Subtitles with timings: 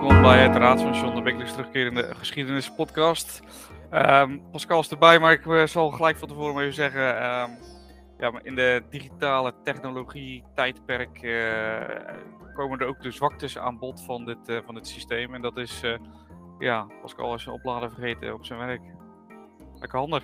[0.00, 3.42] welkom bij het Raadspension, de wekelijks terugkerende geschiedenispodcast.
[3.92, 7.58] Um, Pascal is erbij, maar ik uh, zal gelijk van tevoren even zeggen, um,
[8.18, 14.04] ja, maar in de digitale technologie tijdperk uh, komen er ook de zwaktes aan bod
[14.04, 15.34] van dit, uh, van dit systeem.
[15.34, 15.82] En dat is,
[16.58, 18.82] ja, Pascal is zijn oplader vergeten op zijn werk.
[19.80, 20.22] Lekker handig.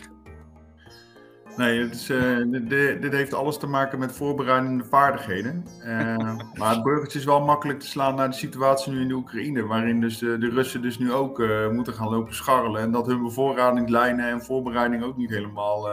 [1.57, 5.65] Nee, het is, uh, dit, dit, heeft alles te maken met voorbereidende vaardigheden.
[5.85, 6.17] Uh,
[6.59, 9.67] maar het burgertje is wel makkelijk te slaan naar de situatie nu in de Oekraïne,
[9.67, 12.81] waarin dus de, de Russen dus nu ook uh, moeten gaan lopen scharrelen.
[12.81, 15.89] En dat hun bevoorradingslijnen en voorbereiding ook niet helemaal,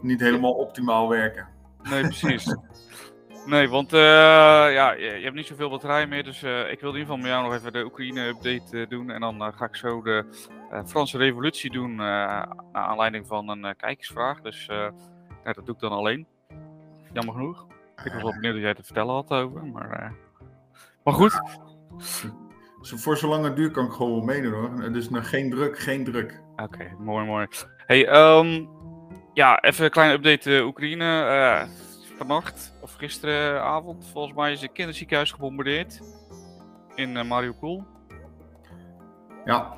[0.00, 1.48] niet helemaal optimaal werken.
[1.90, 2.46] Nee, precies.
[3.46, 6.24] Nee, want ja, je, hebt niet zoveel batterij meer.
[6.24, 9.10] Dus ik wil in ieder geval met jou nog even de Oekraïne-update doen.
[9.10, 10.24] En dan ga ik zo de
[10.86, 11.94] Franse revolutie doen.
[11.94, 14.40] naar aanleiding van een kijkersvraag.
[14.40, 14.66] Dus
[15.44, 16.26] ja, dat doe ik dan alleen.
[17.12, 17.66] Jammer genoeg.
[18.04, 19.66] Ik was wel benieuwd dat jij te vertellen had over.
[19.66, 20.14] Maar,
[21.04, 21.40] maar goed.
[22.80, 24.92] Voor zolang het duurt kan ik gewoon wel meedoen hoor.
[24.92, 26.42] Dus nog geen druk, geen druk.
[26.52, 27.46] Oké, okay, mooi, mooi.
[27.86, 28.68] Hey, um,
[29.32, 31.04] ja, even een kleine update Oekraïne.
[32.16, 36.00] Vannacht, of gisteravond, volgens mij is het kinderziekenhuis gebombardeerd.
[36.94, 37.84] In uh, Mariupol.
[39.44, 39.72] Ja.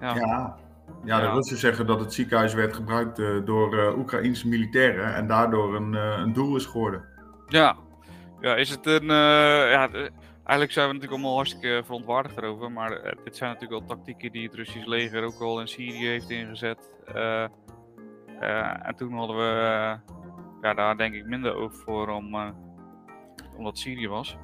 [0.00, 0.14] Ja.
[0.14, 0.56] ja.
[1.04, 1.20] ja.
[1.20, 1.32] de ja.
[1.32, 6.32] Russen zeggen dat het ziekenhuis werd gebruikt door uh, Oekraïnse militairen en daardoor een, een
[6.32, 7.04] doel is geworden.
[7.48, 7.76] Ja,
[8.40, 9.06] ja is het een.
[9.06, 14.32] Ja, eigenlijk zijn we natuurlijk allemaal hartstikke verontwaardigd erover, maar dit zijn natuurlijk al tactieken
[14.32, 16.78] die het Russisch leger ook al in Syrië heeft ingezet.
[18.40, 19.98] en toen hadden we
[20.62, 22.54] ja, daar denk ik minder over voor om,
[23.56, 24.36] omdat Syrië was.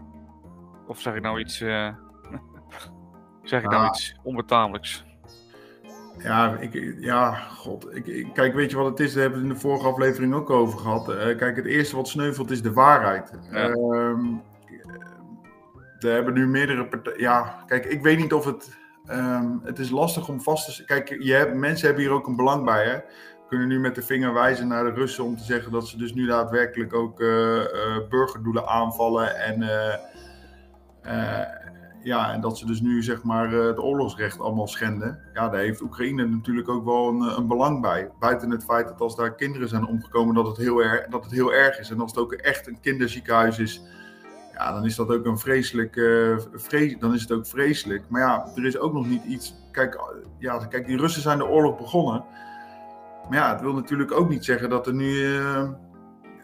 [0.86, 1.58] Of zeg ik nou iets.
[3.42, 3.86] zeg ik nou Ah.
[3.88, 5.04] iets onbetamelijks?
[6.18, 7.96] Ja, ik, ja, god.
[7.96, 9.12] Ik, ik- kijk, weet je wat het is?
[9.12, 11.08] Daar hebben we het in de vorige aflevering ook over gehad.
[11.08, 13.32] Eh, kijk, het eerste wat sneuvelt is de waarheid.
[13.50, 13.68] Ja.
[13.68, 14.24] Ehm,
[15.98, 17.20] er hebben nu meerdere partijen.
[17.20, 18.76] Ja, kijk, ik weet niet of het.
[19.06, 20.84] ehm, het is lastig om vast te.
[20.84, 22.84] Kijk, je hebt, mensen hebben hier ook een belang bij.
[22.84, 22.98] Hè?
[23.48, 26.14] Kunnen nu met de vinger wijzen naar de Russen om te zeggen dat ze dus
[26.14, 29.36] nu daadwerkelijk ook eh, eh, burgerdoelen aanvallen.
[29.36, 29.62] En.
[31.02, 31.56] eh,
[32.02, 35.20] ja, en dat ze dus nu zeg maar het oorlogsrecht allemaal schenden.
[35.34, 38.10] Ja, daar heeft Oekraïne natuurlijk ook wel een, een belang bij.
[38.18, 41.32] Buiten het feit dat als daar kinderen zijn omgekomen, dat het, heel erg, dat het
[41.32, 41.90] heel erg is.
[41.90, 43.82] En als het ook echt een kinderziekenhuis is,
[44.52, 45.94] ja, dan is dat ook een vreselijk.
[46.52, 48.02] vrees, dan is het ook vreselijk.
[48.08, 49.54] Maar ja, er is ook nog niet iets.
[49.72, 50.00] Kijk,
[50.38, 52.24] ja, kijk, die Russen zijn de oorlog begonnen.
[53.28, 55.36] Maar ja, het wil natuurlijk ook niet zeggen dat er nu.
[55.36, 55.70] eh,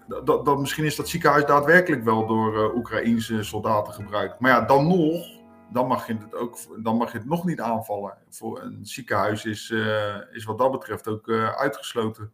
[0.06, 4.40] dat, dat, dat misschien is dat ziekenhuis daadwerkelijk wel door eh Oekraïense soldaten gebruikt.
[4.40, 5.26] Maar ja, dan nog,
[5.72, 8.18] dan mag je het, ook, dan mag je het nog niet aanvallen.
[8.28, 12.32] Voor een ziekenhuis is, eh, is wat dat betreft ook uitgesloten.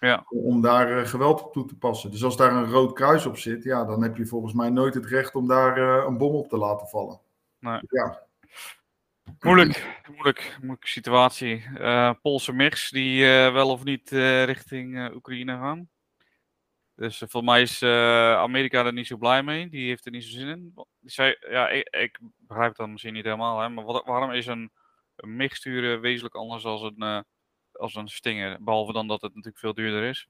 [0.00, 0.24] Ja.
[0.28, 2.10] Om daar geweld op toe te passen.
[2.10, 4.94] Dus als daar een rood kruis op zit, ja, dan heb je volgens mij nooit
[4.94, 7.20] het recht om daar een bom op te laten vallen.
[7.58, 7.80] Nee.
[7.88, 8.28] Ja.
[9.40, 11.64] Moeilijk, moeilijk, moeilijke situatie.
[11.78, 15.88] Eh Poolse MIGs die eh, wel of niet eh, richting Oekraïne gaan.
[16.94, 19.68] Dus volgens mij is Amerika er niet zo blij mee.
[19.68, 20.74] Die heeft er niet zo zin in.
[21.00, 24.72] Zei, ja, ik, ik begrijp dat misschien niet helemaal, hè, maar wat, waarom is een,
[25.16, 27.24] een sturen wezenlijk anders als een,
[27.72, 28.62] als een Stinger?
[28.62, 30.28] Behalve dan dat het natuurlijk veel duurder is.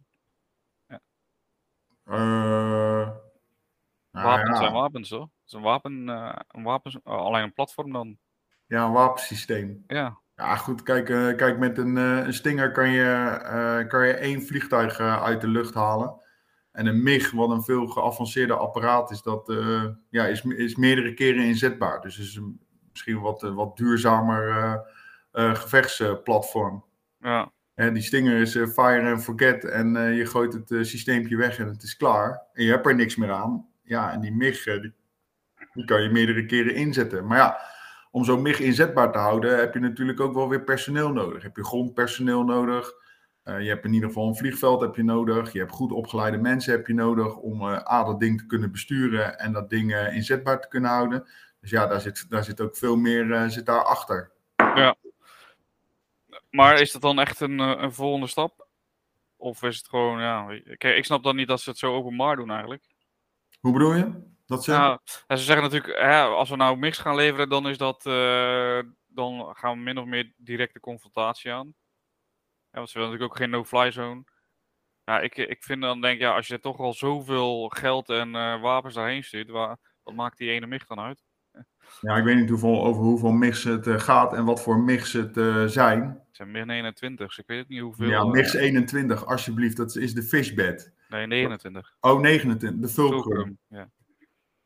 [2.11, 2.17] Eh,
[4.11, 4.57] nou Wapens ja.
[4.57, 5.23] zijn wapens, toch?
[5.23, 6.09] Het is een wapen,
[6.49, 8.19] een wapen oh, alleen een platform dan.
[8.71, 9.85] Ja, een wapensysteem.
[9.87, 14.07] Ja, Ja, goed, kijk, eh, kijk met een, eh, een Stinger kan je, eh, kan
[14.07, 16.15] je één vliegtuig uit de lucht halen.
[16.73, 19.53] En een MIG, wat een veel geavanceerder apparaat is, dat
[20.11, 22.01] ja, is, is meerdere keren inzetbaar.
[22.01, 22.61] Dus is een,
[22.91, 24.83] misschien een wat, wat duurzamer
[25.33, 26.85] gevechtsplatform.
[27.19, 31.67] ja, En die Stinger is fire and forget en je gooit het systeempje weg en
[31.67, 32.43] het is klaar.
[32.53, 33.69] En je hebt er niks meer aan.
[33.83, 34.95] Ja, en die MIG, die,
[35.73, 37.27] die kan je meerdere keren inzetten.
[37.27, 37.59] Maar ja,
[38.11, 41.43] om zo'n MIG inzetbaar te houden heb je natuurlijk ook wel weer personeel nodig.
[41.43, 42.93] Heb je grondpersoneel nodig.
[43.43, 45.53] Eh, je hebt in ieder geval een vliegveld heb je nodig.
[45.53, 48.73] Je hebt goed opgeleide mensen heb je nodig om eh A, dat ding te kunnen
[48.73, 51.29] besturen en dat ding eh, inzetbaar te kunnen houden.
[51.61, 54.31] Dus ja, daar zit, daar zit ook veel meer zit daar achter.
[56.51, 58.69] Maar is dat dan echt een, een volgende stap?
[59.37, 60.47] Of is het gewoon, ja...
[60.77, 62.83] Kijk, ik snap dan niet dat ze het zo openbaar doen eigenlijk.
[63.61, 64.13] Hoe bedoel je?
[64.51, 64.71] Dat ze...
[64.71, 68.07] Nou, ja, ze zeggen natuurlijk, hè, als we nou mix gaan leveren, dan is dat...
[68.07, 71.75] eh, dan gaan we min of meer directe confrontatie aan.
[72.71, 74.25] Ja, want ze willen natuurlijk ook geen no-fly zone.
[75.05, 78.61] Ja, ik, ik vind dan, denk ja, als je toch al zoveel geld en eh,
[78.61, 81.23] wapens daarheen stuurt, waar, wat maakt die ene MIG dan uit?
[82.01, 85.13] Ja, ik weet niet hoeveel, over hoeveel MIGs het eh, gaat en wat voor MIGs
[85.13, 86.03] het eh, zijn.
[86.03, 88.09] Het zijn MIG 29, dus ik weet ook niet hoeveel...
[88.09, 89.77] Ja, MIGs 21, alsjeblieft.
[89.77, 90.93] Dat is de fishbed.
[91.09, 91.97] Nee, 29.
[92.01, 93.23] Oh, 29, de Fulcrum.
[93.23, 93.91] Fulcrum, ja.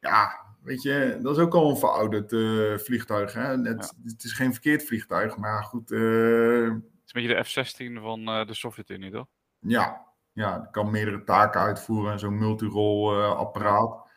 [0.04, 3.32] Ja, weet je, dat is ook al een verouderd uh, vliegtuig.
[3.32, 3.40] Hè?
[3.40, 5.90] Het, het, is geen verkeerd vliegtuig, maar goed.
[5.90, 9.26] Uh, het is een beetje de F-16 van uh, de Sovjet-Unie, toch?
[9.58, 14.08] Ja, ja, het kan meerdere taken uitvoeren en zo'n multirol apparaat.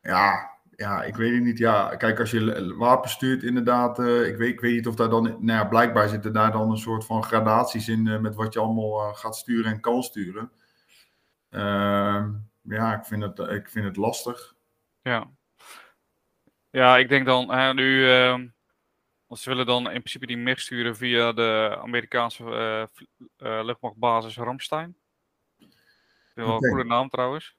[0.00, 1.58] Ja, ja, ik weet het niet.
[1.58, 3.98] Ja, kijk, als je wapen stuurt, inderdaad.
[3.98, 5.22] ik, weet, ik weet niet of daar dan.
[5.22, 8.20] Nou ja, blijkbaar zitten daar dan een soort van gradaties in.
[8.22, 10.50] met wat je allemaal gaat sturen en kan sturen.
[11.50, 12.30] Ehm,
[12.62, 14.56] ja, ik vind, het, ik vind het lastig.
[15.08, 15.30] Ja.
[16.70, 18.06] Ja, ik denk dan hè, nu.
[18.06, 18.38] Uh,
[19.28, 22.44] ze willen dan in principe die MIG sturen via de Amerikaanse
[23.38, 24.96] uh, luchtmachtbasis Ramstein.
[26.34, 27.56] Wel een goede naam trouwens.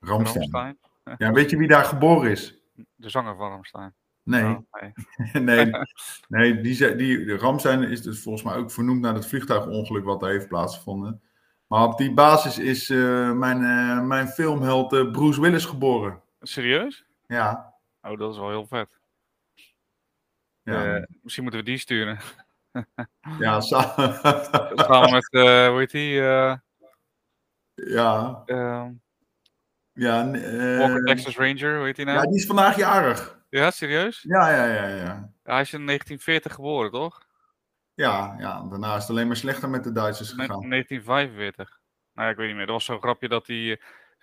[0.00, 0.78] Ramstein.
[1.18, 2.58] Ja, weet je wie daar geboren is?
[2.94, 3.94] De zanger van Ramstein.
[4.22, 4.44] Nee.
[4.44, 4.58] Oh,
[5.32, 5.42] nee.
[5.42, 5.70] nee,
[6.28, 10.30] nee die, die, Ramstein is dus volgens mij ook vernoemd naar het vliegtuigongeluk wat daar
[10.30, 11.22] heeft plaatsgevonden.
[11.66, 16.22] Maar op die basis is uh, mijn, uh, mijn filmheld uh, Bruce Willis geboren.
[16.46, 17.04] Serieus?
[17.26, 17.74] Ja.
[18.02, 18.98] Oh, dat is wel heel vet.
[20.62, 21.06] Ja.
[21.22, 22.18] misschien moeten we die sturen.
[23.38, 24.14] ja, samen.
[24.88, 26.12] samen met, hoe heet die?
[27.74, 28.42] ja.
[28.46, 28.92] Ehm,
[29.92, 30.30] ja.
[30.78, 32.18] Walker Texas Ranger, hoe heet die nou?
[32.18, 33.42] Ja, die is vandaag jarig.
[33.48, 34.22] Ja, serieus?
[34.22, 35.32] Ja, ja, ja, ja.
[35.42, 37.26] Hij is in 1940 geboren, toch?
[37.94, 40.68] Ja, ja, daarna is het alleen maar slechter met de Duitsers gegaan.
[40.68, 41.80] 1945.
[42.14, 42.66] Nou ja, ik weet niet meer.
[42.66, 43.76] Er was zo'n grapje dat hij eh,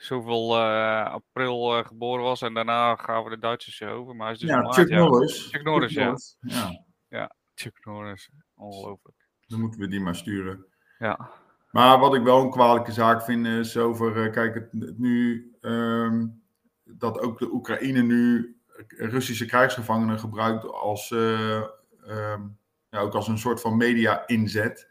[0.03, 4.15] zoveel uh, april uh, geboren was en daarna gaven de Duitsers over.
[4.15, 5.47] Maar hij is dus ja, Chuck Norris.
[5.51, 6.15] Chuck Norris, ja.
[6.39, 6.83] ja.
[7.07, 8.29] Ja, Chuck Norris.
[8.55, 9.17] Ongelooflijk.
[9.47, 10.65] Dan moeten we die maar sturen.
[10.99, 11.29] Ja.
[11.71, 16.43] Maar wat ik wel een kwalijke zaak vind is over, kijk, het, nu, um,
[16.83, 18.55] dat ook de Oekraïne nu
[18.87, 22.57] Russische krijgsgevangenen gebruikt als, um,
[22.89, 24.90] ja, ook als een soort van media inzet.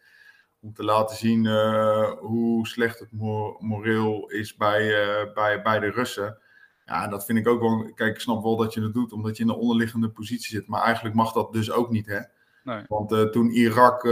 [0.60, 3.12] Om te laten zien uh, hoe slecht het
[3.58, 6.38] moreel is bij, uh, bij, bij de Russen.
[6.84, 7.92] Ja, dat vind ik ook wel.
[7.94, 10.66] Kijk, ik snap wel dat je dat doet, omdat je in een onderliggende positie zit.
[10.66, 12.20] Maar eigenlijk mag dat dus ook niet, hè?
[12.64, 12.84] Nee.
[12.88, 14.04] Want uh, toen Irak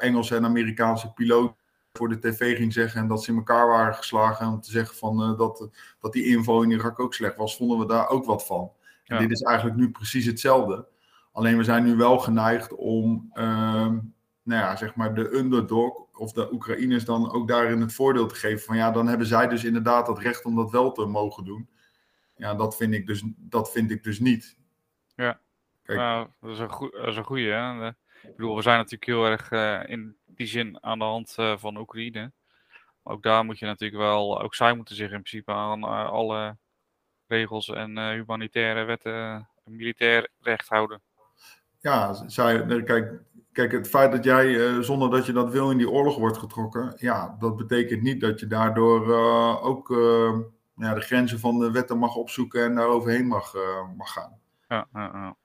[0.00, 1.56] Engelse en Amerikaanse piloten
[1.92, 4.46] voor de tv ging zeggen en dat ze in elkaar waren geslagen.
[4.46, 5.68] om te zeggen van, dat,
[6.00, 8.70] dat die inval in Irak ook slecht was, vonden we daar ook wat van.
[9.04, 9.22] En ja.
[9.22, 10.86] dit is eigenlijk nu precies hetzelfde.
[11.32, 13.98] Alleen we zijn nu wel geneigd om, ehm,
[14.50, 18.34] nou ja, zeg maar de underdog of de Oekraïners dan ook daarin het voordeel te
[18.34, 21.44] geven van ja, dan hebben zij dus inderdaad het recht om dat wel te mogen
[21.44, 21.68] doen.
[22.36, 24.56] Ja, dat vind ik dus, dat vind ik dus niet.
[25.14, 25.40] Ja,
[25.82, 25.98] Kijk.
[25.98, 27.50] Nou, dat is een, goe dat is een goeie.
[27.50, 27.88] Hè?
[27.88, 31.56] Ik bedoel, we zijn natuurlijk heel erg uh, in die zin aan de hand uh,
[31.56, 32.32] van Oekraïne.
[33.02, 36.10] Maar ook daar moet je natuurlijk wel, ook zij moeten zich in principe aan uh,
[36.10, 36.56] alle
[37.26, 41.02] regels en humanitaire wetten en militair recht houden
[41.80, 43.20] ja, zij, kijk,
[43.52, 46.38] kijk, het feit dat jij uh, zonder dat je dat wil in die oorlog wordt
[46.38, 50.38] getrokken, ja, dat betekent niet dat je daardoor uh, ook uh,
[50.76, 53.54] ja, de grenzen van de wetten mag opzoeken en daar overheen mag,
[53.96, 54.38] mag gaan.
[54.68, 55.36] Ja, ja, ja.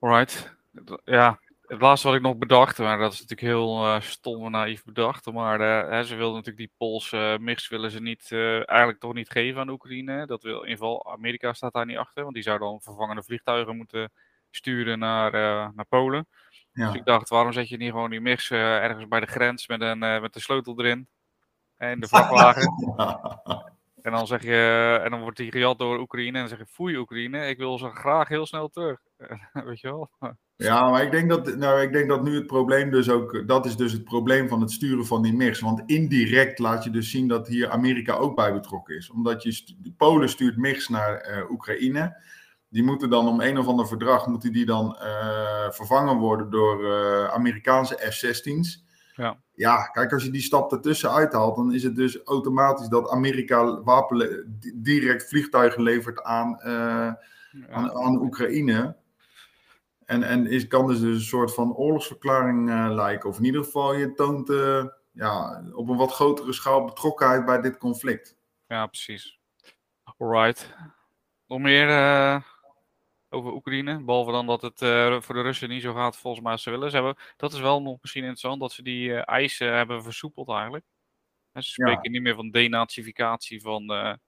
[0.00, 0.56] Alright.
[1.04, 4.84] Ja, het laatste wat ik nog bedacht, maar dat is natuurlijk heel stom en naïef
[4.84, 5.60] bedacht, maar
[5.90, 9.68] hè, ze wilden natuurlijk die Poolse mix willen ze niet, eigenlijk toch niet geven aan
[9.68, 10.26] Oekraïne.
[10.26, 13.22] Dat wil in ieder geval, Amerika staat daar niet achter, want die zou dan vervangende
[13.22, 14.12] vliegtuigen moeten
[14.50, 15.32] sturen naar,
[15.74, 16.26] naar Polen.
[16.72, 16.86] Ja.
[16.86, 19.68] Dus ik dacht, waarom zet je niet gewoon die mix uh, ergens bij de grens
[19.68, 21.08] met, een, uh, met de sleutel erin
[21.76, 22.74] en de vrachtwagen?
[24.02, 26.66] en dan zeg je, en dan wordt die gejat door Oekraïne en dan zeg je,
[26.66, 29.00] foei Oekraïne, ik wil ze graag heel snel terug.
[29.66, 30.10] Weet je wel?
[30.56, 33.66] Ja, maar ik denk, dat, nou, ik denk dat nu het probleem dus ook, dat
[33.66, 35.60] is dus het probleem van het sturen van die mix.
[35.60, 39.10] Want indirect laat je dus zien dat hier Amerika ook bij betrokken is.
[39.10, 42.16] Omdat je, Polen stuurt mix naar Oekraïne
[42.72, 46.84] die moeten dan om een of ander verdrag moeten die dan uh, vervangen worden door
[46.84, 48.84] uh, Amerikaanse F-16's.
[49.14, 49.36] Ja.
[49.52, 53.82] ja, kijk, als je die stap ertussen uithaalt, dan is het dus automatisch dat Amerika
[53.82, 57.14] wapen direct vliegtuigen levert aan, uh, ja.
[57.70, 58.96] aan, aan, Oekraïne.
[60.04, 63.28] En, en is, kan dus, dus een soort van oorlogsverklaring lijken.
[63.28, 64.52] Of in ieder geval, je toont
[65.12, 68.36] ja, op een wat grotere schaal betrokkenheid bij dit conflict.
[68.66, 69.40] Ja, precies.
[70.18, 70.74] Alright.
[71.46, 71.88] Nog meer
[73.32, 74.04] over Oekraïne.
[74.04, 76.70] Behalve dan dat het uh, voor de Russen niet zo gaat volgens mij als ze
[76.70, 76.90] willen.
[76.90, 80.48] Ze hebben, dat is wel nog misschien interessant dat ze die uh, eisen hebben versoepeld
[80.48, 80.84] eigenlijk.
[81.52, 82.10] En ze spreken ja.
[82.10, 84.18] niet meer van denazificatie van de,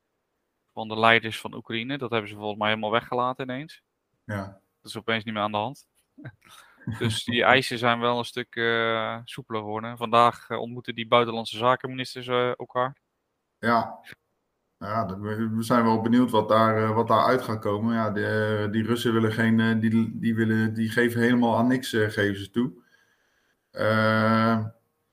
[0.72, 1.98] van de leiders van Oekraïne.
[1.98, 3.82] Dat hebben ze volgens mij helemaal weggelaten ineens.
[4.24, 4.44] Ja.
[4.80, 5.86] Dat is opeens niet meer aan de hand.
[6.98, 8.54] dus die eisen zijn wel een stuk
[9.24, 9.96] soepeler geworden.
[9.96, 12.96] Vandaag ontmoeten die buitenlandse zakenministers elkaar.
[13.58, 14.00] Ja,
[14.84, 17.94] ja, we zijn wel benieuwd wat daar, eh, wat daar uit gaat komen.
[17.94, 21.88] Ja, de, die Russen willen geen, eh, die, die, willen, die geven helemaal aan niks,
[21.90, 22.72] geven ze toe.
[23.72, 24.64] Uh,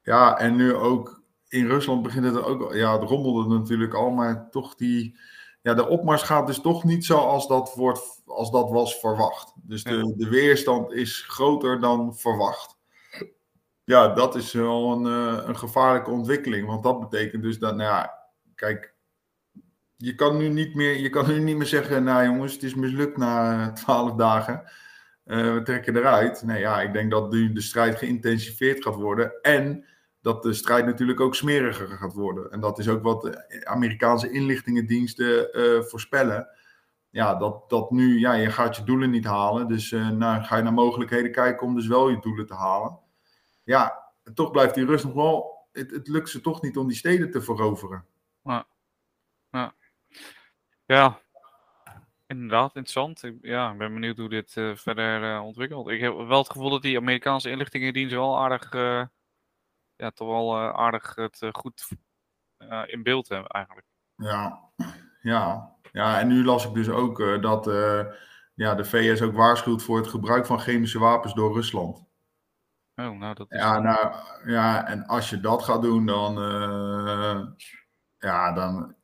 [0.02, 4.50] ja, en nu ook in Rusland begint het ook, ja, het rommelde natuurlijk al, maar
[4.50, 5.20] toch die,
[5.62, 9.54] ja, de opmars gaat dus toch niet zoals dat, wordt, als dat was verwacht.
[9.56, 12.80] Dus de, de weerstand is groter dan verwacht.
[13.84, 16.68] Ja, dat is wel een, eh, een gevaarlijke ontwikkeling.
[16.68, 18.91] Want dat betekent dus dat, nou ja, kijk,
[20.02, 22.76] je kan nu niet meer, je kan nu niet meer zeggen, nou jongens, het is
[22.76, 24.64] mislukt na twaalf dagen.
[25.26, 26.44] Uh, we trekken eruit.
[26.44, 29.42] Nee, ja, ik denk dat nu de strijd geïntensiveerd gaat worden.
[29.42, 29.86] En
[30.22, 32.52] dat de strijd natuurlijk ook smeriger gaat worden.
[32.52, 36.48] En dat is ook wat de Amerikaanse inlichtingendiensten uh, voorspellen.
[37.10, 39.68] Ja, dat, dat nu, ja, je gaat je doelen niet halen.
[39.68, 43.00] Dus uh, nou, ga je naar mogelijkheden kijken om dus wel je doelen te halen.
[43.64, 45.68] Ja, toch blijft die rust nog wel.
[45.72, 48.06] Het, het lukt ze toch niet om die steden te veroveren.
[48.44, 48.66] Ja,
[49.52, 49.74] ja.
[50.96, 51.20] Ja
[52.32, 53.24] inderdaad, interessant.
[53.24, 55.90] Ik, ja, ik ben benieuwd hoe dit uh, verder ontwikkelt.
[55.90, 58.72] Ik heb wel het gevoel dat die Amerikaanse inlichtingendiensten wel aardig
[59.96, 61.88] ja, toch wel uh, aardig het uh, goed
[62.60, 63.88] uh, in beeld hebben eigenlijk.
[64.16, 64.60] Ja,
[65.22, 65.76] ja.
[65.92, 67.66] ja, en nu las ik dus ook dat
[68.54, 71.98] ja, de VS ook waarschuwt voor het gebruik van chemische wapens door Rusland.
[72.96, 73.60] Oh, nou dat is...
[73.60, 76.34] Ja, nou, ja, en als je dat gaat doen, dan,
[78.18, 78.96] ja, dan,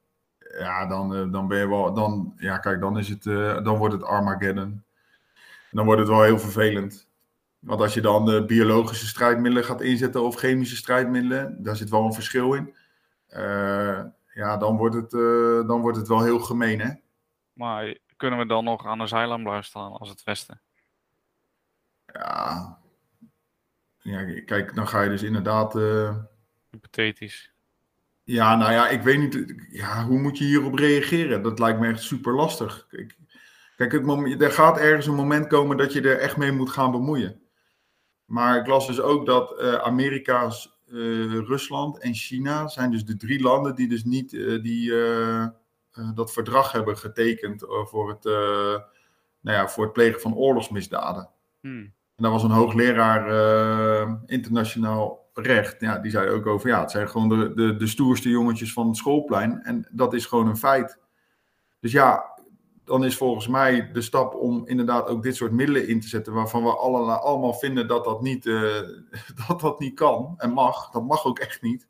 [0.57, 3.23] ja, dan, dan ben je wel, dan, ja, kijk, dan is het,
[3.63, 4.83] dan wordt het Armageddon.
[5.71, 7.07] Dan wordt het wel heel vervelend.
[7.59, 12.03] Want als je dan de biologische strijdmiddelen gaat inzetten of chemische strijdmiddelen, daar zit wel
[12.03, 12.75] een verschil in.
[13.29, 15.11] Uh, ja, dan wordt, het,
[15.67, 16.93] dan wordt het wel heel gemeen, hè?
[17.53, 20.61] Maar kunnen we dan nog aan de zijlijn blijven staan als het Westen?
[22.05, 22.77] Ja.
[24.01, 25.73] ja kijk, dan ga je dus inderdaad.
[26.69, 27.53] Hypothetisch.
[28.27, 29.55] Ja, nou ja, ik weet niet.
[29.69, 31.43] Ja, hoe moet je hierop reageren?
[31.43, 32.87] Dat lijkt me echt super lastig.
[32.89, 33.17] Kijk,
[33.75, 36.69] kijk het moment, er gaat ergens een moment komen dat je er echt mee moet
[36.69, 37.41] gaan bemoeien.
[38.25, 43.17] Maar ik las dus ook dat uh, Amerika's, uh, Rusland en China zijn dus de
[43.17, 44.91] drie landen die dus niet uh, die,
[46.13, 48.23] dat verdrag hebben getekend voor, het,
[49.41, 51.29] nou ja, voor het plegen van oorlogsmisdaden.
[51.59, 51.93] Hmm.
[52.17, 53.27] En daar was een hoogleraar
[54.25, 58.29] internationaal recht, ja, die zei ook over, ja, het zijn gewoon de, de, de stoerste
[58.29, 60.99] jongetjes van het schoolplein en dat is gewoon een feit.
[61.79, 62.37] Dus ja,
[62.87, 66.33] dan is volgens mij de stap om inderdaad ook dit soort middelen in te zetten,
[66.33, 68.81] waarvan we allemaal, allemaal vinden dat dat, niet, uh,
[69.47, 70.89] dat dat niet kan en mag.
[70.89, 71.87] Dat mag ook echt niet.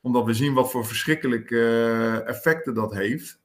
[0.00, 3.40] Omdat we zien wat voor verschrikkelijke uh, effecten dat heeft.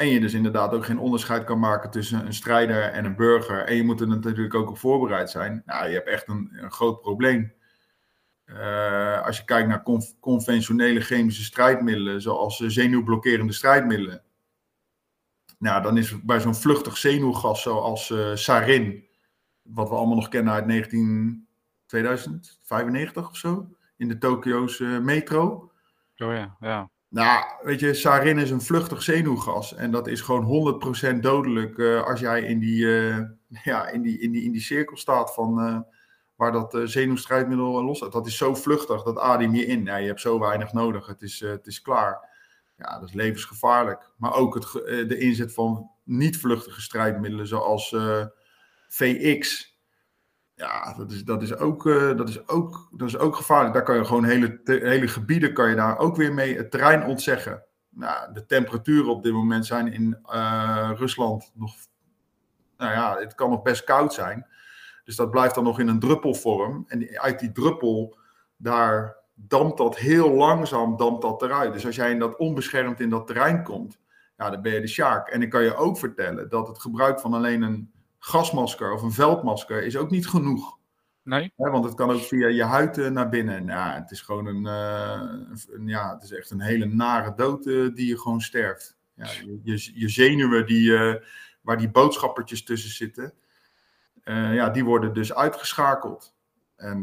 [0.00, 3.64] En je dus inderdaad ook geen onderscheid kan maken tussen een strijder en een burger.
[3.64, 5.62] En je moet er natuurlijk ook op voorbereid zijn.
[5.66, 7.52] Nou, je hebt echt een, een groot probleem.
[8.46, 9.82] Uh, als je kijkt naar
[10.20, 14.22] conventionele chemische strijdmiddelen, zoals zenuwblokkerende strijdmiddelen
[15.60, 19.04] nou, dan is bij zo'n vluchtig zenuwgas zoals uh, sarin,
[19.62, 21.48] wat we allemaal nog kennen uit 19,
[21.86, 25.72] 2095 of zo, in de Tokio's metro.
[26.16, 26.90] Oh ja, ja.
[27.10, 30.80] Nou, weet je, sarin is een vluchtig zenuwgas en dat is gewoon
[31.14, 32.86] 100% dodelijk uh, als jij in die,
[33.70, 35.84] ja, in, die, in, die, in die cirkel staat van
[36.40, 38.12] waar dat zenuwstrijdmiddel los staat.
[38.12, 39.84] Dat is zo vluchtig, dat adem je in.
[39.84, 42.28] Ja, je hebt zo weinig nodig, het is, het is klaar.
[42.80, 44.10] Ja, dat is levensgevaarlijk.
[44.16, 48.24] Maar ook het, eh, de inzet van niet-vluchtige strijdmiddelen zoals eh,
[48.88, 49.69] VX.
[50.60, 53.74] Ja, dat is, dat, is ook, uh, dat, is ook, dat is ook gevaarlijk.
[53.74, 57.04] Daar kan je gewoon hele, hele gebieden kan je daar ook weer mee het terrein
[57.04, 57.64] ontzeggen.
[57.88, 61.74] Nou, de temperaturen op dit moment zijn in uh, Rusland nog.
[62.76, 64.46] Nou ja, het kan nog best koud zijn.
[65.04, 66.84] Dus dat blijft dan nog in een druppelvorm.
[66.88, 68.16] En uit die druppel,
[68.56, 71.72] daar dampt dat heel langzaam dampt dat eruit.
[71.72, 73.98] Dus als jij in dat onbeschermd in dat terrein komt,
[74.36, 75.28] ja, dan ben je de sjaak.
[75.28, 79.12] En ik kan je ook vertellen dat het gebruik van alleen een gasmasker of een
[79.12, 80.78] veldmasker is ook niet genoeg.
[81.22, 81.52] Nee.
[81.56, 83.66] want het kan ook via je huid eh, naar binnen.
[83.66, 85.20] Ja, het is gewoon een, uh,
[85.68, 88.98] een, ja, het is echt een hele nare dood uh, die je gewoon sterft.
[89.14, 89.26] Ja,
[89.62, 90.92] je, je, zenuwen die,
[91.60, 93.32] waar die boodschappertjes tussen zitten,
[94.24, 96.34] ja, die worden dus uitgeschakeld.
[96.76, 97.00] En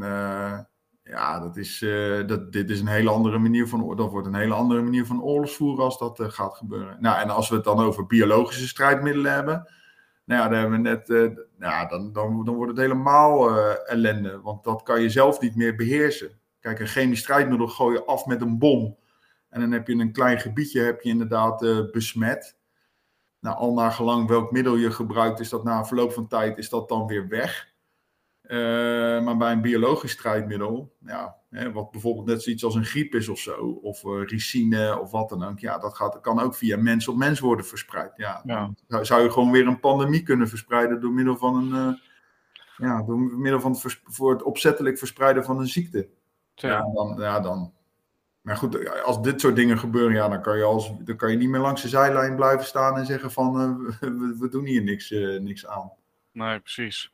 [1.04, 1.86] ja, dat is,
[2.26, 5.22] dat, dit is een hele andere manier van, dat wordt een hele andere manier van
[5.22, 6.98] oorlogsvoeren als dat gaat gebeuren.
[7.00, 9.68] Nou, en als we het dan over biologische strijdmiddelen hebben,
[10.28, 14.42] nou ja, dan hebben we net, uh, nou, dan, dan, dan wordt het helemaal ellende,
[14.42, 16.40] want dat kan je zelf niet meer beheersen.
[16.60, 18.98] Kijk, een chemisch strijdmiddel gooi je af met een bom.
[19.50, 21.60] En dan heb je een klein gebiedje heb je inderdaad
[21.92, 22.58] besmet.
[23.40, 26.58] Nou, al naar gelang welk middel je gebruikt, is dat na een verloop van tijd
[26.58, 27.74] is dat dan weer weg.
[29.24, 33.30] Maar bij een biologisch strijdmiddel, ja, hè, wat bijvoorbeeld net zoiets als een griep is
[33.30, 36.78] of zo, of uh, ricine of wat dan ook, ja, dat gaat, kan ook via
[36.78, 38.12] mens op mens worden verspreid.
[38.16, 38.72] Ja, ja.
[38.88, 41.98] Dan zou je gewoon weer een pandemie kunnen verspreiden door middel van een, uh,
[42.78, 46.10] ja, door middel van het voor het opzettelijk verspreiden van een ziekte.
[46.54, 47.74] Ja, ja dan, ja, dan,
[48.42, 51.38] Maar goed, als dit soort dingen gebeuren, ja, dan kan je, als, dan kan je
[51.38, 54.84] niet meer langs de zijlijn blijven staan en zeggen van uh, we, we, doen hier
[54.84, 55.10] niks,
[55.40, 55.92] niks aan.
[56.32, 57.12] Nee, precies.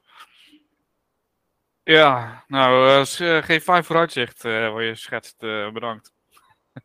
[1.84, 5.40] Ja, nou, uh, geen fijn vooruitzicht waar je schetst.
[5.74, 6.14] bedankt.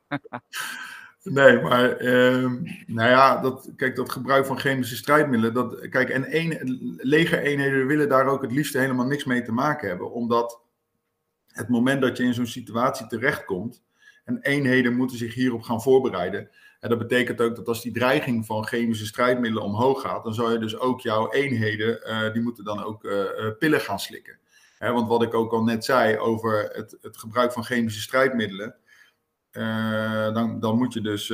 [1.23, 5.55] nee, maar ehm, nou ja, dat, kijk, dat gebruik van chemische strijdmiddelen.
[5.55, 9.89] Dat, kijk, en een, legereenheden willen daar ook het liefst helemaal niks mee te maken
[9.89, 10.13] hebben.
[10.13, 10.61] Omdat
[11.47, 13.83] het moment dat je in zo'n situatie terechtkomt
[14.25, 16.51] en eenheden moeten zich hierop gaan voorbereiden.
[16.81, 20.53] En dat betekent ook dat als die dreiging van chemische strijdmiddelen omhoog gaat, dan zou
[20.53, 23.23] je dus ook jouw eenheden, uh, die moeten dan ook uh,
[23.59, 24.39] pillen gaan slikken.
[24.79, 28.77] Want wat ik ook al net zei over het, het gebruik van chemische strijdmiddelen,
[29.53, 31.27] uh, dan, dan moet je dus,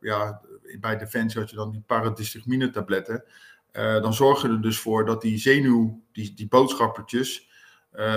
[0.00, 0.40] ja,
[0.80, 3.24] bij Defensie had je dan die paradystigmine tabletten.
[3.72, 7.48] dan zorgen er dus voor dat die zenuw, die, die boodschappertjes,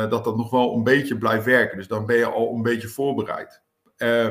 [0.10, 1.78] dat dat nog wel een beetje blijft werken.
[1.78, 3.62] Dus dan ben je al een beetje voorbereid.
[3.98, 4.30] Uh,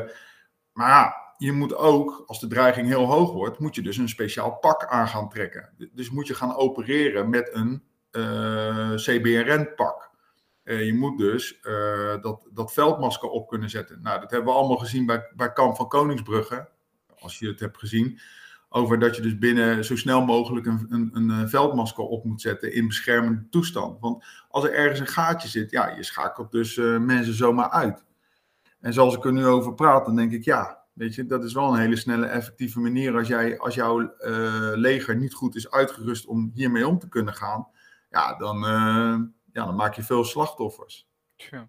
[0.72, 4.08] maar ja, je moet ook, als de dreiging heel hoog wordt, moet je dus een
[4.08, 5.90] speciaal pak aan gaan trekken.
[5.92, 10.10] Dus moet je gaan opereren met een uh, eh, CBRN-pak.
[10.66, 11.60] Eh, je moet dus
[12.20, 14.02] dat, dat veldmasker op kunnen zetten.
[14.02, 16.68] Nou, dat hebben we allemaal gezien bij, bij Kamp van Koningsbrugge,
[17.18, 18.18] als je het hebt gezien.
[18.68, 22.72] Over dat je dus binnen zo snel mogelijk een, een, een veldmasker op moet zetten
[22.72, 24.00] in beschermende toestand.
[24.00, 28.04] Want als er ergens een gaatje zit, ja, je schakelt dus mensen zomaar uit.
[28.80, 31.52] En zoals ik er nu over praat, dan denk ik, ja, weet je, dat is
[31.52, 34.14] wel een hele snelle, effectieve manier als, jij, als jouw
[34.74, 37.66] leger niet goed is uitgerust om hiermee om te kunnen gaan.
[38.10, 38.64] Ja, dan,
[39.56, 41.08] ja, dan maak je veel slachtoffers.
[41.34, 41.68] Ja.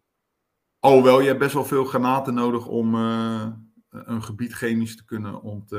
[0.79, 3.47] Alhoewel, je hebt best wel veel granaten nodig om uh,
[3.89, 5.71] een gebied chemisch te kunnen ont,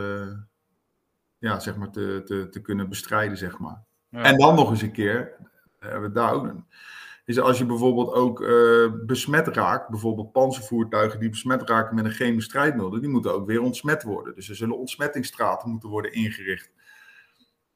[1.39, 3.85] ja, zeg maar te, te, te kunnen bestrijden, zeg maar.
[4.09, 4.23] Ja.
[4.23, 5.37] En dan nog eens een keer,
[5.79, 6.67] hebben we daar ook een
[7.29, 12.11] is als je bijvoorbeeld ook uh, besmet raakt, bijvoorbeeld panzervoertuigen die besmet raken met een
[12.11, 14.35] chemisch strijdmiddel, die moeten ook weer ontsmet worden.
[14.35, 16.71] Dus er zullen ontsmettingsstraten moeten worden ingericht.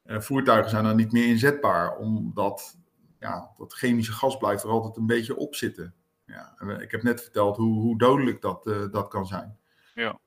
[0.05, 2.79] Uh, voertuigen zijn dan niet meer inzetbaar, omdat
[3.23, 5.95] ja, dat chemische gas blijft er altijd een beetje op zitten.
[6.27, 9.59] Ja, ik heb net verteld hoe, hoe dodelijk dat, uh, dat kan zijn.
[9.95, 10.19] Ja.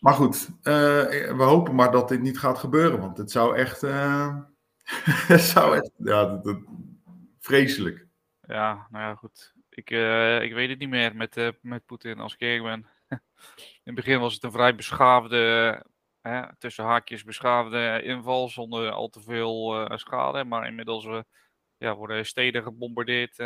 [0.00, 3.80] Maar goed, we hopen maar dat dit niet gaat gebeuren, want het zou echt,
[5.32, 6.58] het zou echt ja, dat, dat,
[7.38, 8.06] vreselijk.
[8.46, 9.54] Ja, nou ja, goed.
[9.68, 9.90] Ik,
[10.40, 12.86] ik weet het niet meer met, met Poetin als ik eerlijk ben.
[13.56, 15.84] In het begin was het een vrij beschaafde,
[16.22, 20.44] uh, tussen haakjes beschaafde inval zonder al te veel schade.
[20.44, 21.06] Maar inmiddels
[21.82, 23.36] ja, worden steden gebombardeerd.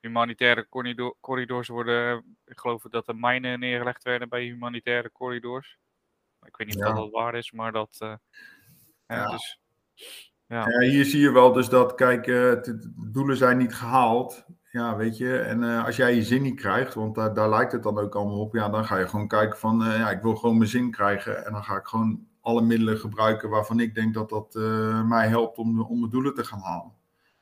[0.00, 5.78] humanitaire corridor, corridors worden, ik geloof dat er mijnen neergelegd werden bij humanitaire corridors.
[6.42, 6.88] Ik weet niet ja.
[6.88, 7.96] of dat waar is, maar dat...
[9.06, 9.30] ja.
[9.30, 9.60] Dus,
[10.46, 10.68] ja.
[10.68, 10.88] ja.
[10.88, 14.46] hier zie je wel dus dat, kijk, uh, de doelen zijn niet gehaald.
[14.70, 17.72] Ja, weet je, en uh, als jij je zin niet krijgt, want daar, daar lijkt
[17.72, 20.22] het dan ook allemaal op, ja, dan ga je gewoon kijken van, uh, ja, ik
[20.22, 23.94] wil gewoon mijn zin krijgen en dan ga ik gewoon alle middelen gebruiken waarvan ik
[23.94, 24.54] denk dat dat
[25.04, 26.92] mij helpt om, om mijn doelen te gaan halen.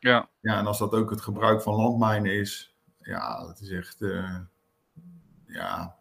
[0.03, 0.29] Ja.
[0.41, 3.97] Ja, en als dat ook het gebruik van landmijnen is, ja, dat is echt,
[5.47, 5.97] ja,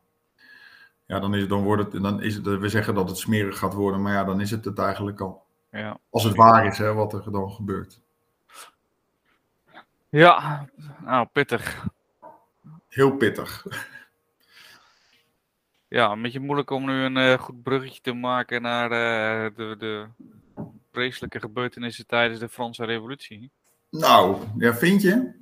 [1.06, 3.74] ja, dan, is, dan wordt het, dan is het, we zeggen dat het smerig gaat
[3.74, 5.46] worden, maar ja, dan is het het eigenlijk al.
[5.72, 6.00] Ja.
[6.10, 8.02] Als het waar is, hè, wat er dan gebeurt.
[10.10, 10.66] Ja,
[11.04, 11.86] nou, pittig.
[12.88, 13.66] Heel pittig.
[15.88, 19.76] Ja, een beetje moeilijk om nu een uh, goed bruggetje te maken naar uh, de,
[19.78, 20.08] de
[20.92, 23.52] vreselijke gebeurtenissen tijdens de Franse Revolutie.
[23.92, 25.40] Nou, ja, vind je?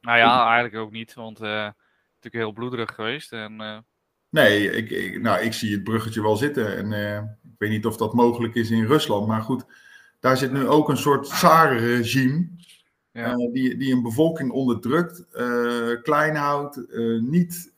[0.00, 1.74] Nou ja, eigenlijk ook niet, want uh, natuurlijk
[2.44, 3.32] heel bloederig geweest.
[3.32, 3.84] En,
[4.28, 6.76] Nee, ik, ik, nou, ik zie het bruggetje wel zitten.
[6.76, 9.26] En uh, ik weet niet of dat mogelijk is in Rusland.
[9.26, 9.64] Maar goed,
[10.20, 12.48] daar zit nu ook een soort zarenregime.
[13.12, 13.36] Ja.
[13.36, 15.26] Die, die een bevolking onderdrukt,
[16.02, 16.80] klein houdt,
[17.20, 17.72] niet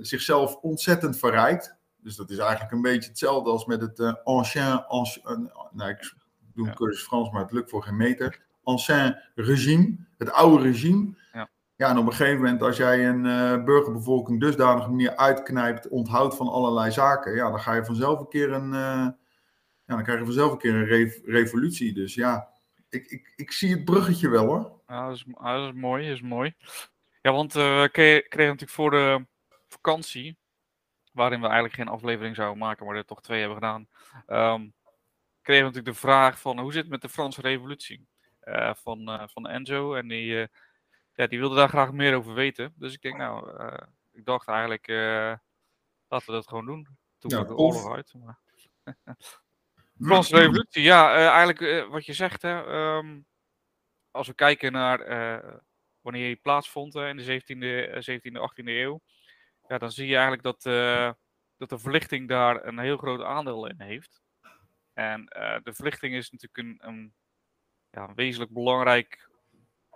[0.00, 1.76] zichzelf ontzettend verrijkt.
[1.96, 6.14] Dus dat is eigenlijk een beetje hetzelfde als met het ancien, ancien nou, ik
[6.54, 8.40] doe een cursus Frans, maar het lukt voor geen meter.
[8.62, 11.18] Ancien regime, het oude regime.
[11.32, 11.50] Ja.
[11.76, 16.36] Ja, en op een gegeven moment, als jij een uh, burgerbevolking dusdanig manier uitknijpt, onthoudt
[16.36, 19.08] van allerlei zaken, ja, dan ga je vanzelf een keer een, uh,
[19.84, 21.92] ja, dan krijg je vanzelf een keer een rev revolutie.
[21.92, 22.48] Dus ja,
[22.88, 24.80] ik, ik, ik zie het bruggetje wel hoor.
[24.86, 26.54] Ja, dat is, dat is mooi, dat is mooi.
[27.20, 29.26] Ja, want uh, we kregen natuurlijk voor de
[29.68, 30.38] vakantie,
[31.12, 33.88] waarin we eigenlijk geen aflevering zouden maken, maar er toch twee hebben gedaan,
[34.26, 34.74] um,
[35.42, 38.06] kregen we natuurlijk de vraag van hoe zit het met de Franse revolutie?
[38.72, 40.48] Van, van Enzo en die
[41.14, 42.74] ja, die wilde daar graag meer over weten.
[42.76, 43.74] Dus ik denk, nou, uh,
[44.12, 45.34] ik dacht eigenlijk, uh,
[46.08, 46.88] laten we dat gewoon doen.
[47.18, 48.14] Toen ja, de oorlog uit.
[48.14, 48.38] Maar...
[50.06, 53.26] Franse revolutie, ja, uh, eigenlijk wat je zegt, hè, um,
[54.10, 54.98] als we kijken naar
[56.00, 59.00] wanneer die plaatsvond in de 17e, 17e 18e eeuw.
[59.68, 60.62] ja, dan zie je eigenlijk dat,
[61.56, 64.22] dat de verlichting daar een heel groot aandeel in heeft.
[64.92, 65.24] En
[65.62, 67.14] de verlichting is natuurlijk een, een,
[67.92, 69.30] ja, een wezenlijk belangrijk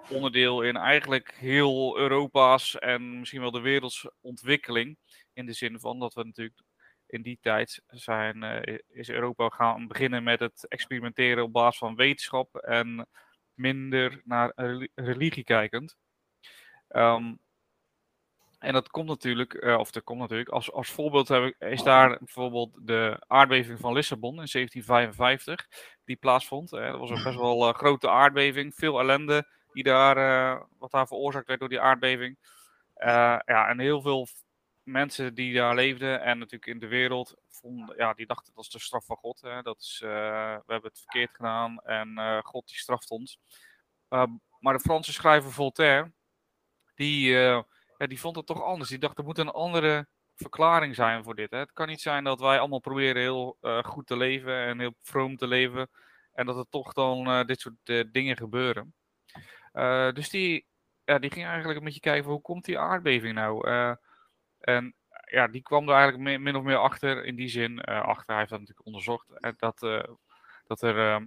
[0.08, 4.98] onderdeel in eigenlijk heel Europa's en misschien wel de werelds ontwikkeling.
[5.32, 6.62] In de zin van dat we natuurlijk
[7.06, 11.96] in die tijd zijn, uh, is Europa gaan beginnen met het experimenteren op basis van
[11.96, 13.08] wetenschap en
[13.54, 14.52] minder naar
[14.94, 15.96] religie kijkend.
[16.88, 17.34] Ehm,
[18.58, 21.82] en dat komt natuurlijk, uh, of dat komt natuurlijk, als, als voorbeeld heb ik, is
[21.82, 25.68] daar bijvoorbeeld de aardbeving van Lissabon in 1755,
[26.04, 26.72] die plaatsvond.
[26.72, 31.46] Uh, dat was een best wel grote aardbeving, veel ellende die daar, wat daar veroorzaakt
[31.46, 32.38] werd door die aardbeving.
[33.44, 34.26] ja, en heel veel
[34.82, 38.70] mensen die daar leefden en natuurlijk in de wereld, vonden, ja, die dachten dat is
[38.70, 39.40] de straf van God.
[39.40, 39.62] Hè.
[39.62, 43.38] Dat is, we hebben het verkeerd gedaan en God die straft ons.
[44.10, 44.24] Uh,
[44.60, 46.12] maar de Franse schrijver Voltaire,
[46.94, 47.36] die,
[47.98, 48.88] ja, die vond het toch anders.
[48.88, 51.50] Die dacht er moet een andere verklaring zijn voor dit.
[51.50, 51.58] Hè.
[51.58, 55.36] Het kan niet zijn dat wij allemaal proberen heel goed te leven en heel vroom
[55.36, 55.90] te leven.
[56.32, 58.94] En dat er toch dan dit soort dingen gebeuren.
[60.14, 60.66] dus die,
[61.04, 63.68] ja, die ging eigenlijk een beetje kijken hoe komt die aardbeving nou?
[64.58, 64.94] En
[65.30, 68.50] ja, die kwam er eigenlijk min of meer achter, in die zin, achter, hij heeft
[68.50, 69.78] dat natuurlijk onderzocht, dat,
[70.66, 71.24] dat er ehm,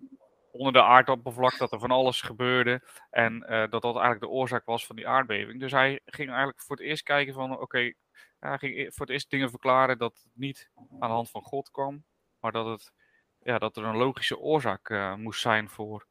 [0.51, 4.85] onder de aardoppervlak dat er van alles gebeurde en dat dat eigenlijk de oorzaak was
[4.85, 5.59] van die aardbeving.
[5.59, 7.93] Dus hij ging eigenlijk voor het eerst kijken van, oké,
[8.39, 11.41] hij ging e-, voor het eerst dingen verklaren dat het niet aan de hand van
[11.41, 12.03] God kwam,
[12.39, 12.93] maar dat, het,
[13.39, 16.07] ja, dat er een logische oorzaak moest zijn voor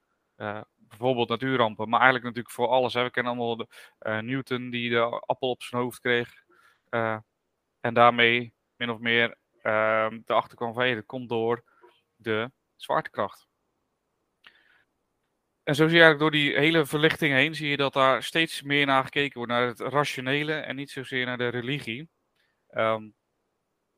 [0.76, 2.94] bijvoorbeeld natuurrampen, maar eigenlijk natuurlijk voor alles.
[2.94, 3.02] Hè.
[3.02, 3.66] We kennen allemaal de,
[4.22, 6.44] Newton die de appel op zijn hoofd kreeg.
[7.80, 11.64] En daarmee min of meer uh, erachter kwam van komt door
[12.16, 13.47] de zwaartekracht.
[15.68, 18.62] En zo zie je eigenlijk door die hele verlichting heen, zie je dat daar steeds
[18.62, 22.08] meer naar gekeken wordt, naar het rationele en niet zozeer naar de religie.
[22.70, 23.14] Um,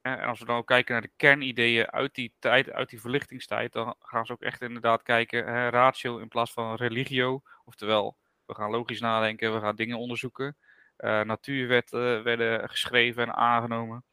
[0.01, 3.73] en als we dan ook kijken naar de kernideeën uit die tijd, uit die verlichtingstijd,
[3.73, 7.43] dan gaan ze ook echt inderdaad kijken, hè, ratio in plaats van religio.
[7.65, 10.57] Oftewel, we gaan logisch nadenken, we gaan dingen onderzoeken.
[10.99, 14.05] Uh, natuurwetten werden geschreven en aangenomen.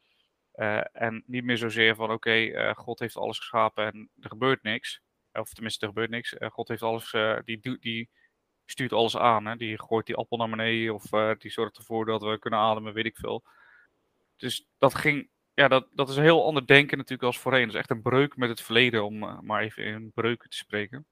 [0.54, 5.02] Uh, en niet meer zozeer van oké, God heeft alles geschapen en er gebeurt niks.
[5.38, 6.34] Of tenminste, er gebeurt niks.
[6.38, 7.10] God heeft alles,
[7.44, 8.10] die, die
[8.64, 9.46] stuurt alles aan.
[9.46, 9.56] Hè?
[9.56, 11.02] Die gooit die appel naar beneden of
[11.38, 13.44] die zorgt ervoor dat we kunnen ademen, weet ik veel.
[14.36, 17.64] Dus dat ging, ja, dat, dat is een heel ander denken natuurlijk als voorheen.
[17.64, 21.06] Dat is echt een breuk met het verleden, om maar even in breuken te spreken.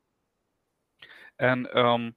[1.37, 2.17] En um,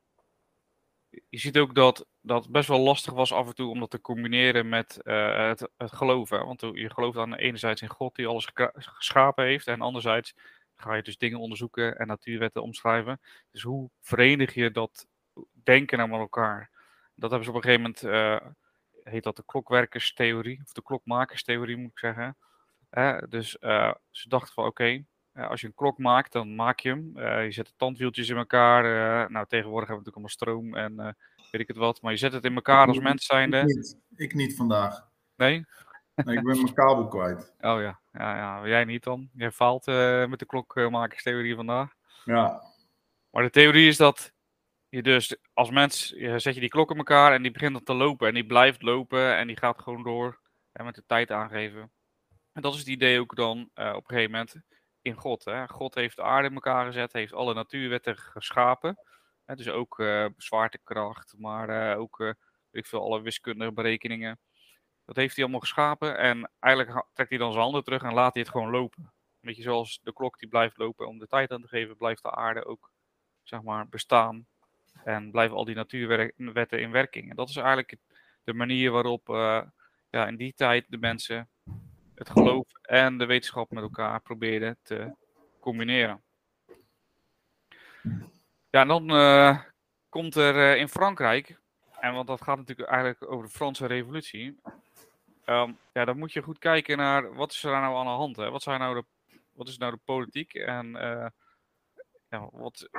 [1.29, 4.01] je ziet ook dat dat best wel lastig was af en toe om dat te
[4.01, 6.45] combineren met het, het geloven.
[6.45, 9.67] Want je gelooft aan enerzijds in God die alles geschapen heeft.
[9.67, 10.35] En anderzijds
[10.81, 13.19] ga je dus dingen onderzoeken en natuurwetten omschrijven.
[13.51, 15.07] Dus hoe verenig je dat
[15.63, 16.69] denken nou met elkaar?
[17.15, 18.51] Dat hebben ze op een gegeven moment, uh,
[19.03, 22.37] heet dat de klokwerkerstheorie, of de klokmakerstheorie moet ik zeggen.
[22.91, 23.49] Uh, dus
[24.09, 27.19] ze dachten van oké, okay, als je een klok maakt, dan maak je hem.
[27.43, 28.83] je zet de tandwieltjes in elkaar.
[29.31, 31.15] nou, tegenwoordig hebben we natuurlijk allemaal stroom en
[31.51, 32.01] weet ik het wat.
[32.01, 33.57] Maar je zet het in elkaar als mens zijnde.
[33.57, 35.07] Ik niet, ik niet vandaag.
[35.35, 35.65] Nee?
[36.25, 36.37] Nee?
[36.37, 37.53] Ik ben mijn kabel kwijt.
[37.59, 38.67] Oh ja, ja, ja.
[38.67, 39.29] jij niet dan?
[39.33, 41.93] Jij faalt uh, met de klokmakerstheorie vandaag.
[42.25, 42.61] Ja.
[43.29, 44.33] Maar de theorie is dat
[44.89, 47.83] je dus als mens je zet je die klok in elkaar en die begint dan
[47.83, 48.27] te lopen.
[48.27, 50.39] En die blijft lopen en die gaat gewoon door
[50.71, 51.91] en met de tijd aangeven.
[52.53, 54.55] En dat is het idee ook dan uh, op een gegeven moment
[55.01, 55.45] in God.
[55.45, 55.67] Hè?
[55.67, 58.97] God heeft de aarde in elkaar gezet, heeft alle natuurwetten geschapen
[59.55, 62.35] dus ook uh, zwaartekracht, maar ook
[62.71, 64.39] ik veel, alle wiskundige berekeningen.
[65.09, 68.33] Dat heeft hij allemaal geschapen en eigenlijk trekt hij dan zijn handen terug en laat
[68.33, 69.11] hij het gewoon lopen.
[69.39, 72.23] Weet je, zoals de klok die blijft lopen om de tijd aan te geven, blijft
[72.23, 72.91] de aarde ook
[73.43, 74.47] zeg maar, bestaan.
[75.03, 77.29] En blijven al die natuurwetten in werking.
[77.29, 77.95] En dat is eigenlijk
[78.43, 79.27] de manier waarop
[80.09, 81.49] ja, in die tijd de mensen
[82.15, 85.13] het geloof en de wetenschap met elkaar probeerden te
[85.59, 86.21] combineren.
[88.69, 89.59] Ja, en dan uh,
[90.09, 91.59] komt er uh, in Frankrijk,
[91.99, 94.59] en want dat gaat natuurlijk eigenlijk over de Franse revolutie.
[95.49, 98.35] Um, ja, dan moet je goed kijken naar wat is er nou aan de hand.
[98.35, 98.49] Hè?
[98.49, 101.27] Wat, zijn nou de, wat is nou de politiek en uh,
[102.29, 102.89] ja, wat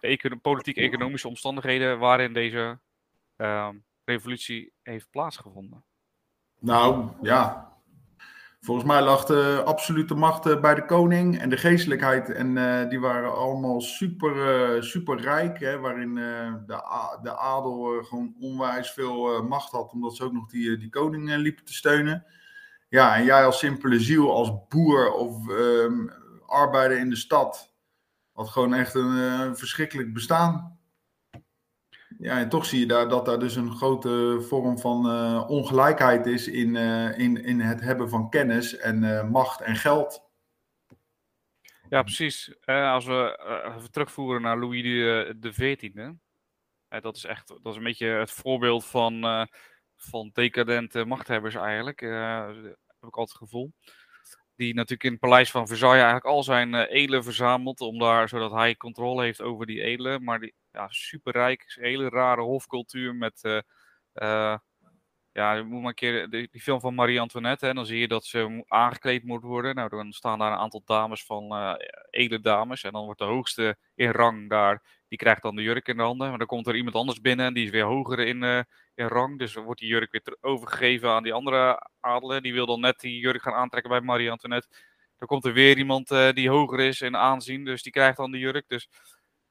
[0.00, 2.80] de politiek-economische omstandigheden waarin deze
[3.36, 5.84] um, revolutie heeft plaatsgevonden?
[6.58, 7.73] Nou ja,
[8.64, 12.32] Volgens mij lag de absolute macht eh, bij de koning en de geestelijkheid.
[12.32, 14.36] En uh, die waren allemaal super,
[14.76, 15.60] uh, super rijk.
[15.60, 16.62] Hè, waarin de,
[17.22, 19.92] de adel gewoon onwijs veel macht had.
[19.92, 22.24] Omdat ze ook nog die, die koning liepen te steunen.
[22.88, 26.10] Ja, en jij als simpele ziel, als boer of um,
[26.46, 27.72] arbeider in de stad.
[28.32, 30.78] Had gewoon echt een verschrikkelijk bestaan.
[32.24, 36.26] Ja, en toch zie je daar dat daar dus een grote vorm van uh, ongelijkheid
[36.26, 40.30] is in, uh, in, in het hebben van kennis en uh, macht en geld.
[41.88, 42.56] Ja, precies.
[42.66, 43.38] als we
[43.76, 46.10] even terugvoeren naar Louis de XIV.
[47.02, 49.48] dat is echt dat is een beetje het voorbeeld van,
[49.96, 52.00] van decadente machthebbers eigenlijk.
[52.00, 53.72] heb ik altijd het gevoel.
[54.56, 57.80] Die natuurlijk in het paleis van Versailles eigenlijk al zijn edelen verzamelt.
[57.80, 60.24] Om daar, zodat hij controle heeft over die edelen.
[60.24, 63.62] Maar die, ja, superrijk, hele rare hofcultuur met...
[64.14, 64.56] Uh,
[65.32, 68.08] ja, je moet maar een keer die, film van Marie Antoinette, hè, dan zie je
[68.08, 69.74] dat ze aangekleed moet worden.
[69.74, 71.74] Nou, dan staan daar een aantal dames van uh,
[72.10, 72.82] edele dames.
[72.82, 76.02] En dan wordt de hoogste in rang daar, die krijgt dan de jurk in de
[76.02, 76.28] handen.
[76.28, 78.42] Maar dan komt er iemand anders binnen en die is weer hoger in,
[78.94, 79.38] in rang.
[79.38, 82.42] Dus wordt die jurk weer overgegeven aan die andere adelen.
[82.42, 84.68] Die wil dan net die jurk gaan aantrekken bij Marie Antoinette.
[85.18, 88.38] Dan komt er weer iemand die hoger is in aanzien, dus die krijgt dan de
[88.38, 88.68] jurk.
[88.68, 88.88] Dus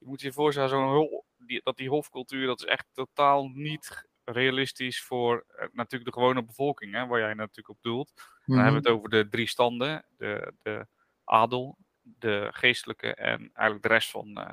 [0.04, 5.02] je moet je voorstellen, zo'n die, dat die hofcultuur, dat is echt totaal niet realistisch
[5.02, 8.12] voor uh, natuurlijk de gewone bevolking, hè, waar jij natuurlijk op doelt.
[8.16, 8.56] Mm -hmm.
[8.56, 10.88] Dan hebben we het over de drie standen, de, de
[11.24, 14.52] adel, de geestelijke en eigenlijk de rest van, uh,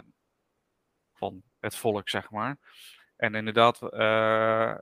[1.13, 2.59] van het volk, zeg maar.
[3.17, 4.75] En inderdaad, uh,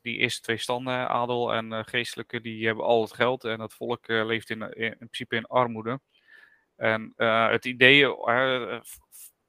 [0.00, 4.08] die eerste twee standen, adel en geestelijke, die hebben al het geld en het volk
[4.08, 6.00] leeft in, in, in, principe in armoede.
[6.76, 7.12] En
[7.50, 8.06] het idee,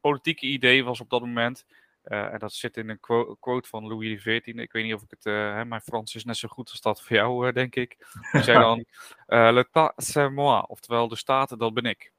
[0.02, 1.66] politieke idee was op dat moment
[2.04, 4.46] uh, en dat zit in een quote, quote van Louis XIV.
[4.46, 5.26] Ik weet niet of ik het.
[5.26, 8.08] Uh, hè, mijn Frans is net zo goed als dat voor jou, uh, denk ik.
[8.32, 8.86] Die zei dan:
[9.56, 10.64] Le c'est moi.
[10.68, 12.14] Oftewel, de staat, dat ben ik.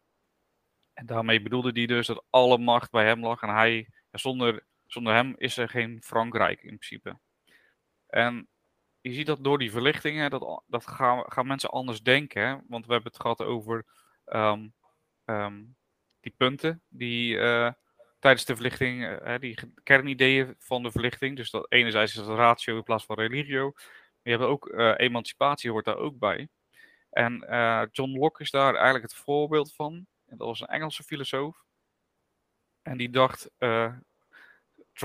[0.93, 3.43] En daarmee bedoelde hij dus dat alle macht bij hem lag.
[3.43, 7.19] En hij, zonder, zonder hem is er geen Frankrijk in principe.
[8.07, 8.49] En
[9.01, 12.47] je ziet dat door die verlichtingen, dat, dat gaan, gaan mensen anders denken.
[12.47, 12.57] Hè?
[12.69, 13.85] Want we hebben het gehad over
[14.27, 14.75] um,
[15.25, 15.77] um,
[16.23, 17.37] die punten die
[18.23, 21.37] tijdens de verlichting, uh, die kernideeën van de verlichting.
[21.37, 23.71] Dus dat enerzijds is dat ratio in plaats van religio.
[23.75, 26.49] Maar je hebt ook uh, emancipatie hoort daar ook bij.
[27.11, 27.33] En
[27.91, 30.07] John Locke is daar eigenlijk het voorbeeld van.
[30.27, 31.65] En dat was een Engelse filosoof.
[32.83, 33.51] En die dacht,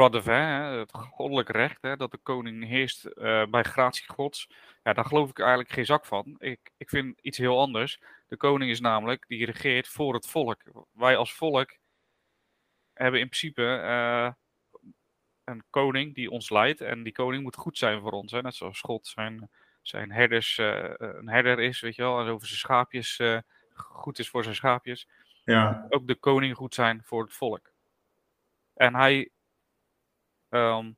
[0.06, 3.14] de vin, het goddelijk recht, hè, dat de koning heerst
[3.50, 4.50] bij gratie gods.
[4.84, 6.36] Ja, daar geloof ik eigenlijk geen zak van.
[6.38, 8.02] Ik, ik vind iets heel anders.
[8.28, 10.62] De koning is namelijk, die regeert voor het volk.
[10.92, 11.78] Wij als volk
[12.94, 14.32] hebben in principe uh,
[15.44, 16.82] een koning die ons leidt.
[16.82, 18.32] En die koning moet goed zijn voor ons.
[18.32, 18.42] Hè?
[18.42, 19.50] Net zoals God zijn,
[19.82, 22.20] zijn herders, uh, een herder is, weet je wel.
[22.20, 23.22] En over zijn schaapjes
[23.74, 25.08] goed is voor zijn schaapjes.
[25.44, 25.86] Ja.
[25.90, 27.72] Ook de koning goed zijn voor het volk.
[28.74, 29.30] En hij
[30.50, 30.98] um,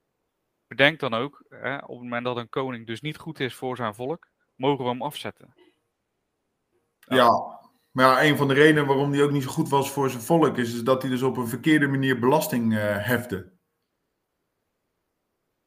[0.68, 3.76] bedenkt dan ook, hè, op het moment dat een koning dus niet goed is voor
[3.76, 5.54] zijn volk, mogen we hem afzetten.
[7.00, 7.60] Ja,
[7.92, 10.24] maar ja, een van de redenen waarom hij ook niet zo goed was voor zijn
[10.24, 13.58] volk is, is dat hij dus op een verkeerde manier belasting uh, hefte.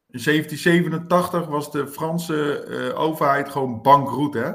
[0.09, 4.51] In 1787 was de Franse uh, overheid gewoon bankroet, hè?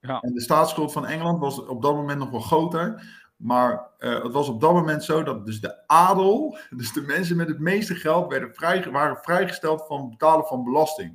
[0.00, 0.20] Ja.
[0.20, 3.02] En de staatsschuld van Engeland was op dat moment nog wel groter.
[3.44, 7.36] Maar uh, het was op dat moment zo dat dus de adel, dus de mensen
[7.36, 11.08] met het meeste geld, werden vrij, waren vrijgesteld van betalen van belasting.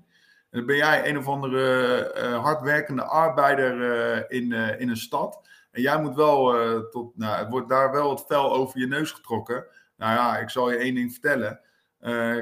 [0.49, 5.47] En dan ben jij een of andere hardwerkende arbeider in, in een stad.
[5.71, 6.55] En jij moet wel
[6.89, 9.65] tot, nou, het wordt daar wel het vel over je neus getrokken.
[9.97, 11.59] Nou ja, ik zal je één ding vertellen.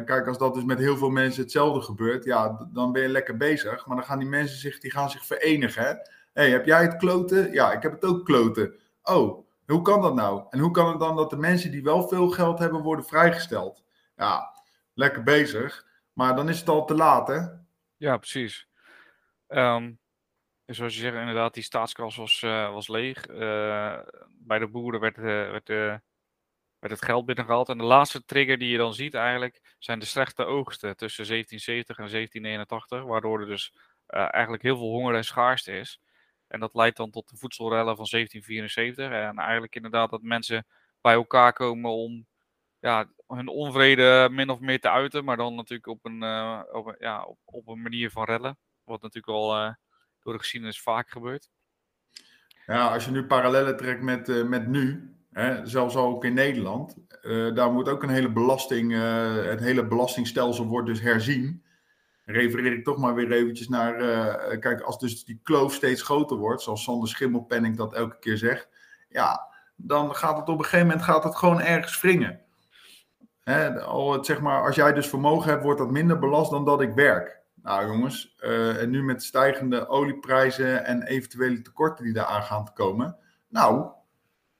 [0.05, 3.37] Kijk, als dat dus met heel veel mensen hetzelfde gebeurt, ja, dan ben je lekker
[3.37, 3.85] bezig.
[3.85, 5.85] Maar dan gaan die mensen zich, die gaan zich verenigen.
[5.85, 5.97] Hé,
[6.33, 7.51] hey, heb jij het kloten?
[7.51, 8.73] Ja, ik heb het ook kloten.
[9.03, 10.45] Oh, hoe kan dat nou?
[10.49, 13.83] En hoe kan het dan dat de mensen die wel veel geld hebben, worden vrijgesteld?
[14.15, 14.61] Ja,
[14.93, 15.85] lekker bezig.
[16.13, 17.39] Maar dan is het al te laat, hè?
[17.97, 18.67] Ja, precies.
[19.47, 19.99] Um,
[20.65, 23.27] dus zoals je zegt, inderdaad, die staatskas was, uh, was leeg.
[23.27, 23.99] Uh,
[24.29, 26.01] bij de boeren werd, werd, werd,
[26.79, 27.69] het geld binnengehaald.
[27.69, 31.97] En de laatste trigger die je dan ziet eigenlijk, zijn de slechte oogsten tussen 1770
[31.97, 33.03] en 1781.
[33.03, 33.73] Waardoor er dus
[34.07, 36.01] eigenlijk heel veel honger en schaarste is.
[36.47, 39.11] En dat leidt dan tot de voedselrellen van 1774.
[39.11, 40.65] En eigenlijk inderdaad dat mensen
[41.01, 42.25] bij elkaar komen om
[42.79, 45.25] ja, hun onvrede min of meer te uiten.
[45.25, 46.23] Maar dan natuurlijk op een,
[46.71, 48.57] op, ja, op, op, een manier van rellen.
[48.83, 49.75] Wat natuurlijk al
[50.19, 51.49] door de geschiedenis vaak gebeurt.
[52.65, 56.97] Ja, als je nu parallellen trekt met, uh, met nu, hè, zelfs ook in Nederland,
[57.53, 58.93] daar moet ook een hele belasting,
[59.45, 61.65] het hele belastingstelsel wordt dus herzien.
[62.29, 63.93] Refereer ik toch maar weer eventjes naar,
[64.57, 68.69] kijk, als dus die kloof steeds groter wordt, zoals Sander Schimmelpenning dat elke keer zegt,
[69.09, 72.41] ja, dan gaat het op een gegeven moment gaat het gewoon ergens wringen.
[73.43, 76.81] Hè, al, zeg maar, als jij dus vermogen hebt, wordt dat minder belast dan dat
[76.81, 77.41] ik werk.
[77.61, 82.65] Nou jongens, uh, en nu met stijgende olieprijzen en eventuele tekorten die daar aan gaan
[82.65, 83.17] te komen.
[83.49, 83.91] Nou,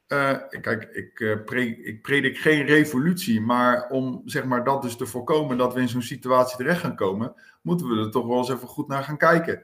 [0.08, 5.06] Uh, kijk, ik, predik, ik, predik geen revolutie, maar om zeg maar, dat dus te
[5.06, 8.50] voorkomen dat we in zo'n situatie terecht gaan komen, moeten we er toch wel eens
[8.50, 9.64] even goed naar gaan kijken.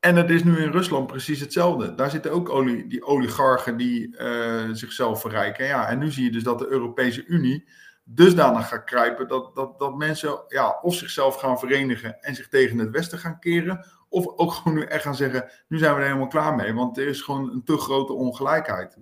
[0.00, 1.94] En het is nu in Rusland precies hetzelfde.
[1.94, 5.66] Daar zitten ook olie, die oligarchen die uh, zichzelf verrijken.
[5.66, 7.68] Ja, en nu zie je dus dat de Europese Unie
[8.10, 12.78] dusdanig gaat kruipen dat, dat, dat mensen ja, of zichzelf gaan verenigen en zich tegen
[12.78, 16.06] het Westen gaan keren, of ook gewoon nu echt gaan zeggen, nu zijn we er
[16.06, 18.96] helemaal klaar mee, want er is gewoon een te grote ongelijkheid.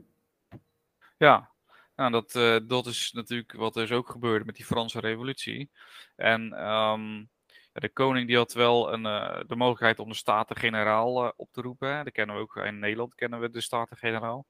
[1.16, 1.50] Ja,
[1.96, 5.70] nou, dat, uh, dat is natuurlijk wat er is ook gebeurde met die Franse revolutie.
[6.16, 7.30] En um,
[7.72, 11.60] de koning die had wel een, uh, de mogelijkheid om de Staten-Generaal uh, op te
[11.60, 12.04] roepen.
[12.04, 14.46] Dat kennen we ook in Nederland, kennen we de Staten-Generaal.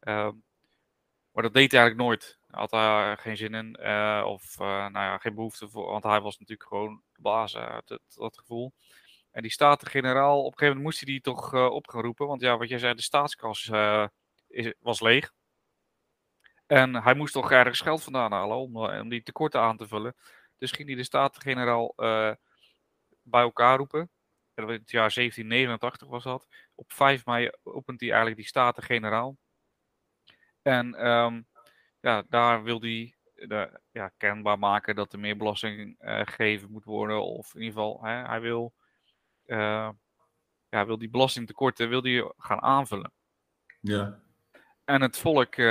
[0.00, 0.30] Uh,
[1.32, 2.38] maar dat deed hij eigenlijk nooit.
[2.46, 3.78] Hij had daar geen zin in.
[4.24, 5.90] of nou ja, geen behoefte voor.
[5.90, 7.52] Want hij was natuurlijk gewoon de baas.
[7.52, 8.72] Dat, dat, gevoel.
[9.30, 12.26] En die Staten-Generaal, op een gegeven moment moest hij die toch opgeroepen.
[12.26, 13.70] Want ja, wat jij zei, de staatskas
[14.48, 15.32] is, was leeg.
[16.68, 20.14] En hij moest toch ergens geld vandaan halen om, om die tekorten aan te vullen.
[20.58, 21.92] Dus ging hij de Staten-Generaal
[23.22, 24.10] bij elkaar roepen.
[24.54, 26.48] En in het jaar 1789 was dat.
[26.74, 29.36] Op 5 mei opent hij eigenlijk die Staten-Generaal.
[30.62, 31.46] En um,
[32.00, 36.84] ja, daar wil hij de, ja, kenbaar maken dat er meer belasting uh, gegeven moet
[36.84, 37.24] worden.
[37.24, 38.74] Of in ieder geval, hè, hij wil,
[40.68, 43.12] ja, wil die belastingtekorten wil die gaan aanvullen.
[43.80, 44.20] Ja.
[44.88, 45.66] En het volk, uh,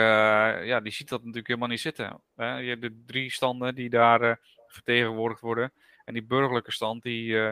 [0.66, 2.22] ja, die ziet dat natuurlijk helemaal niet zitten.
[2.36, 2.58] Hè?
[2.58, 5.74] Je hebt de drie standen die daar vertegenwoordigd worden.
[6.06, 7.52] En die burgerlijke stand, die, uh,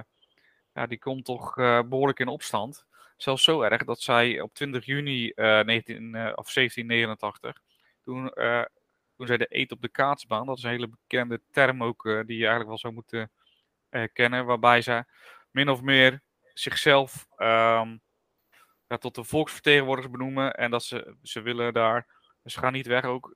[0.73, 2.85] ja, die komt toch uh, behoorlijk in opstand.
[3.17, 7.61] Zelfs zo erg dat zij op 20 juni uh, 19, of 1789,
[8.03, 8.31] toen,
[9.17, 12.37] toen zij de eet op de kaatsbaan, dat is een hele bekende term ook, die
[12.37, 13.31] je eigenlijk wel zou moeten
[14.13, 15.05] kennen, waarbij ze
[15.51, 16.21] min of meer
[16.53, 18.01] zichzelf um,
[18.87, 22.07] tot de volksvertegenwoordigers benoemen en dat ze, ze willen daar,
[22.43, 23.35] ze gaan niet weg ook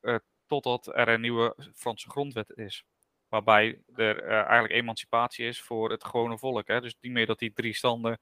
[0.50, 2.86] totdat er een nieuwe Franse grondwet is.
[3.28, 6.68] Waarbij er uh, eigenlijk emancipatie is voor het gewone volk.
[6.68, 6.82] Hè?
[6.82, 8.20] Dus niet meer dat die drie standen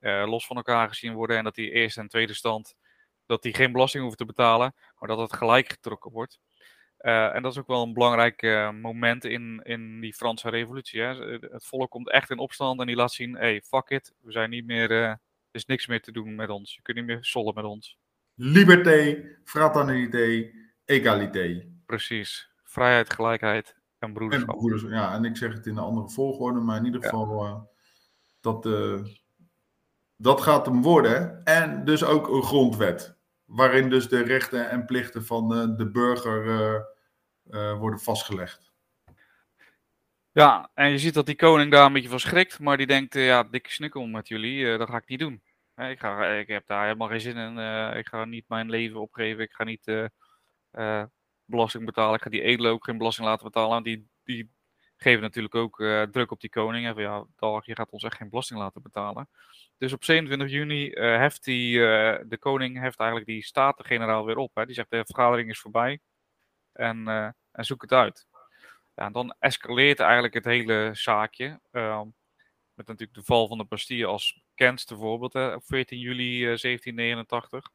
[0.00, 1.36] uh, los van elkaar gezien worden.
[1.36, 2.74] En dat die eerste en tweede stand
[3.26, 4.74] dat die geen belasting hoeven te betalen.
[4.98, 6.40] Maar dat het gelijk getrokken wordt.
[7.00, 8.42] Uh, en dat is ook wel een belangrijk
[8.80, 11.00] moment in, in die Franse revolutie.
[11.00, 11.14] Hè?
[11.40, 14.12] Het volk komt echt in opstand en die laat zien: hey, fuck it.
[14.20, 15.20] We zijn niet meer.
[15.52, 16.74] Er is niks meer te doen met ons.
[16.74, 17.98] Je kunt niet meer sollen met ons.
[18.34, 20.50] Liberté, fraternité,
[20.84, 21.66] egalité.
[21.86, 22.50] Precies.
[22.64, 24.54] Vrijheid, gelijkheid en broederschap.
[24.54, 27.46] En broeders, ja, en ik zeg het in een andere volgorde, maar in ieder geval
[27.46, 27.60] uh,
[28.40, 29.04] dat, uh,
[30.16, 31.44] dat gaat hem worden.
[31.44, 36.90] En dus ook een grondwet, waarin dus de rechten en plichten van uh, de burger
[37.78, 38.71] worden vastgelegd.
[40.32, 43.14] Ja, en je ziet dat die koning daar een beetje van schrikt, maar die denkt,
[43.14, 45.42] ja, dikke snikkel met jullie, dat ga ik niet doen.
[45.76, 47.58] Ik, ga, ik heb daar helemaal geen zin in,
[47.96, 50.10] ik ga niet mijn leven opgeven, ik ga niet
[51.44, 52.14] belasting betalen.
[52.14, 53.82] Ik ga die edelen ook geen belasting laten betalen.
[53.82, 54.50] Die, die
[54.96, 55.76] geven natuurlijk ook
[56.10, 56.92] druk op die koning.
[56.94, 59.28] Van ja, dag, je gaat ons echt geen belasting laten betalen.
[59.78, 61.78] Dus op 27 juni uh, heft die,
[62.28, 64.50] de koning heft eigenlijk die staten-generaal weer op.
[64.54, 64.66] Hè.
[64.66, 66.00] Die zegt de vergadering is voorbij
[66.72, 67.08] en,
[67.52, 68.26] en zoek het uit.
[68.94, 71.60] Dan escaleert eigenlijk het hele zaakje.
[71.70, 72.06] Ehm,
[72.74, 77.70] met natuurlijk de val van de Bastille als bekendste voorbeeld hè, op 14 juli 1789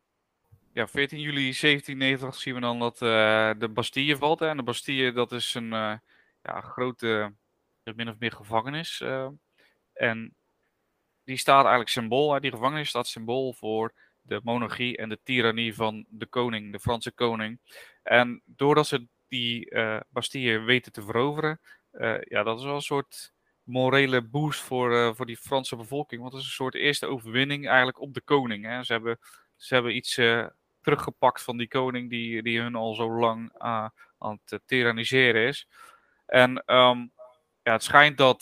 [0.77, 4.41] ja, 14 juli 1790 zien we dan dat uh, de Bastille valt.
[4.41, 5.93] En de Bastille, dat is een uh,
[6.43, 7.33] ja, grote,
[7.95, 8.99] min of meer gevangenis.
[8.99, 9.27] Uh,
[9.93, 10.35] en
[11.23, 12.39] die staat eigenlijk symbool, hè.
[12.39, 17.11] die gevangenis staat symbool voor de monarchie en de tirannie van de koning, de Franse
[17.11, 17.59] koning.
[18.03, 19.75] En doordat ze die
[20.09, 21.59] Bastille weten te veroveren,
[22.21, 26.21] ja, dat is wel een soort morele boost voor, voor die Franse bevolking.
[26.21, 28.65] Want het is een soort eerste overwinning eigenlijk op de koning.
[28.65, 28.83] Hè.
[28.83, 29.19] Ze, hebben,
[29.55, 30.19] ze hebben iets
[30.81, 35.67] teruggepakt van die koning die, die hun al zo lang aan het tyranniseren is.
[36.25, 37.11] En um,
[37.63, 38.41] ja, het schijnt dat,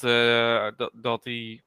[0.77, 1.63] dat, dat die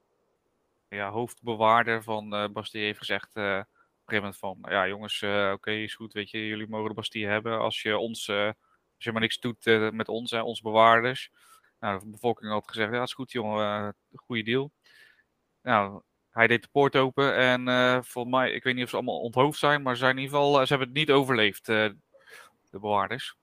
[0.89, 3.65] ja, hoofdbewaarder van uh, Bastille heeft gezegd op een
[4.05, 7.59] gegeven moment van, ja jongens, oké, is goed, weet je, jullie mogen de Bastille hebben
[7.59, 8.33] als je ons,
[8.99, 11.31] als je maar niks doet met ons, hè, onze bewaarders.
[11.81, 14.73] Nou, de bevolking had gezegd, ja, is goed jongen, goede deal.
[15.63, 18.97] Nou, hij deed de poort open en uh, volgens mij, ik weet niet of ze
[18.97, 21.67] allemaal onthoofd zijn, maar ze, zijn in ieder geval, eh, ze hebben het niet overleefd,
[21.67, 21.97] de
[22.71, 23.37] bewaarders.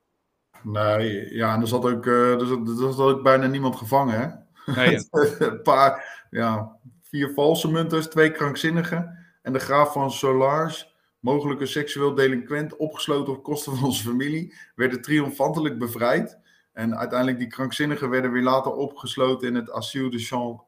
[0.61, 4.27] Nee, ja, en er zat ook, er, zat, er zat ook bijna niemand gevangen, hè?
[4.73, 4.99] Nee,
[5.49, 10.94] een paar, ja, vier valse munters, twee krankzinnigen en de graaf van Solars,
[11.25, 16.39] mogelijke seksueel delinquent, opgesloten op kosten van onze familie, werden triomfantelijk bevrijd.
[16.73, 20.67] En uiteindelijk die krankzinnigen werden weer later opgesloten in het asiel de Champ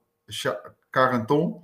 [0.89, 1.61] Carenton.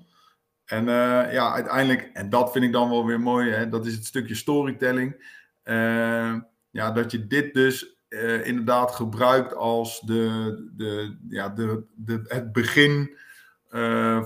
[0.65, 3.95] En uh, ja, uiteindelijk, en dat vind ik dan wel weer mooi, hè, dat is
[3.95, 5.39] het stukje storytelling.
[5.63, 6.35] Uh,
[6.69, 12.51] ja, dat je dit dus uh, inderdaad gebruikt als de, de, ja, de, de, het
[12.51, 13.21] begin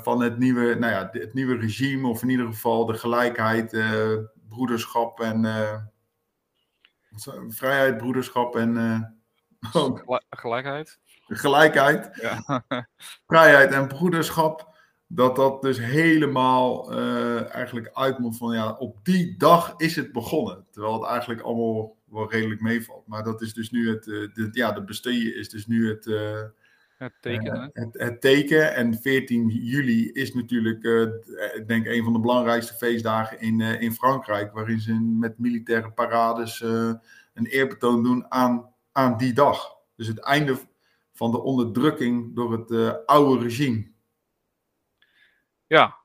[0.03, 3.71] van het nieuwe, nou ja, het nieuwe regime, of in ieder geval de gelijkheid,
[4.49, 5.41] broederschap en
[7.47, 8.73] vrijheid, broederschap en
[10.29, 10.99] gelijkheid.
[11.27, 12.63] Gelijkheid, ja.
[13.27, 14.75] vrijheid en broederschap
[15.07, 20.65] dat dat dus helemaal uh, eigenlijk uitmondt van ja, op die dag is het begonnen.
[20.71, 23.07] Terwijl het eigenlijk allemaal wel redelijk meevalt.
[23.07, 26.43] Maar dat is dus nu het, uh, ja, de besteden is dus nu het, uh,
[26.97, 27.69] het teken.
[27.73, 28.75] Het, het, teken.
[28.75, 30.83] En 14 juli is natuurlijk,
[31.55, 34.53] ik denk, een van de belangrijkste feestdagen in, in Frankrijk.
[34.53, 39.75] Waarin ze met militaire parades een eerbetoon doen aan, aan die dag.
[39.95, 40.57] Dus het einde
[41.13, 43.95] van de onderdrukking door het oude regime.
[45.67, 45.97] Ja,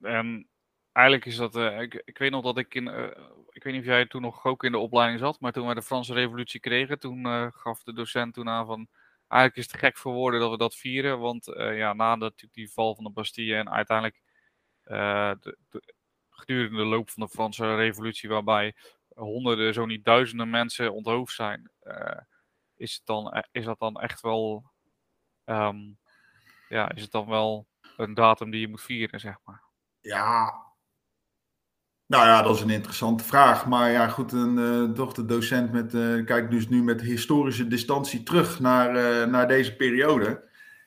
[0.00, 0.48] en
[0.92, 1.56] eigenlijk is dat.
[1.56, 2.86] Uh, ik, ik weet nog dat ik in.
[2.86, 3.06] Uh,
[3.50, 5.74] ik weet niet of jij toen nog ook in de opleiding zat, maar toen we
[5.74, 8.88] de Franse Revolutie kregen, toen gaf de docent toen aan van.
[9.28, 12.72] Eigenlijk is het gek voor woorden dat we dat vieren, want ja, na de, die
[12.72, 14.22] val van de Bastille en uiteindelijk
[14.82, 15.94] de, de,
[16.30, 18.74] gedurende de loop van de Franse Revolutie, waarbij
[19.08, 21.70] honderden, zo niet duizenden mensen onthoofd zijn,
[22.76, 24.64] is, het dan, is dat dan echt wel.
[25.44, 25.98] Um,
[26.68, 27.66] ja, is het dan wel
[27.96, 29.62] een datum die je moet vieren, zeg maar?
[30.00, 30.65] Ja.
[32.06, 33.66] Nou ja, dat is een interessante vraag.
[33.66, 38.22] Maar ja, goed, een uh, dochter docent met, uh, kijkt dus nu met historische distantie
[38.22, 40.44] terug naar, uh, naar deze periode.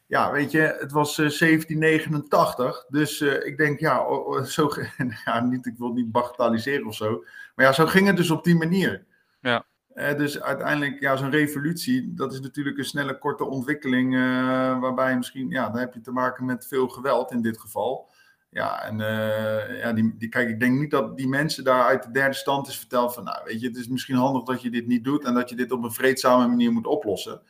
[0.08, 2.86] Ja, weet je, het was 1789.
[2.90, 4.06] Dus ik denk, ja,
[4.44, 4.70] zo,
[5.26, 7.24] ja niet, ik wil niet bagatelliseren of zo.
[7.56, 9.06] Maar ja, zo ging het dus op die manier.
[9.42, 9.66] Ja.
[10.18, 14.14] Dus uiteindelijk, ja, zo'n revolutie, dat is natuurlijk een snelle, korte ontwikkeling.
[14.80, 18.10] Waarbij misschien, ja, dan heb je te maken met veel geweld in dit geval.
[18.50, 22.04] Ja, en uh, ja, die, die, kijk, ik denk niet dat die mensen daar uit
[22.04, 24.70] de derde stand is verteld van, nou, weet je, het is misschien handig dat je
[24.70, 27.42] dit niet doet en dat je dit op een vreedzame manier moet oplossen.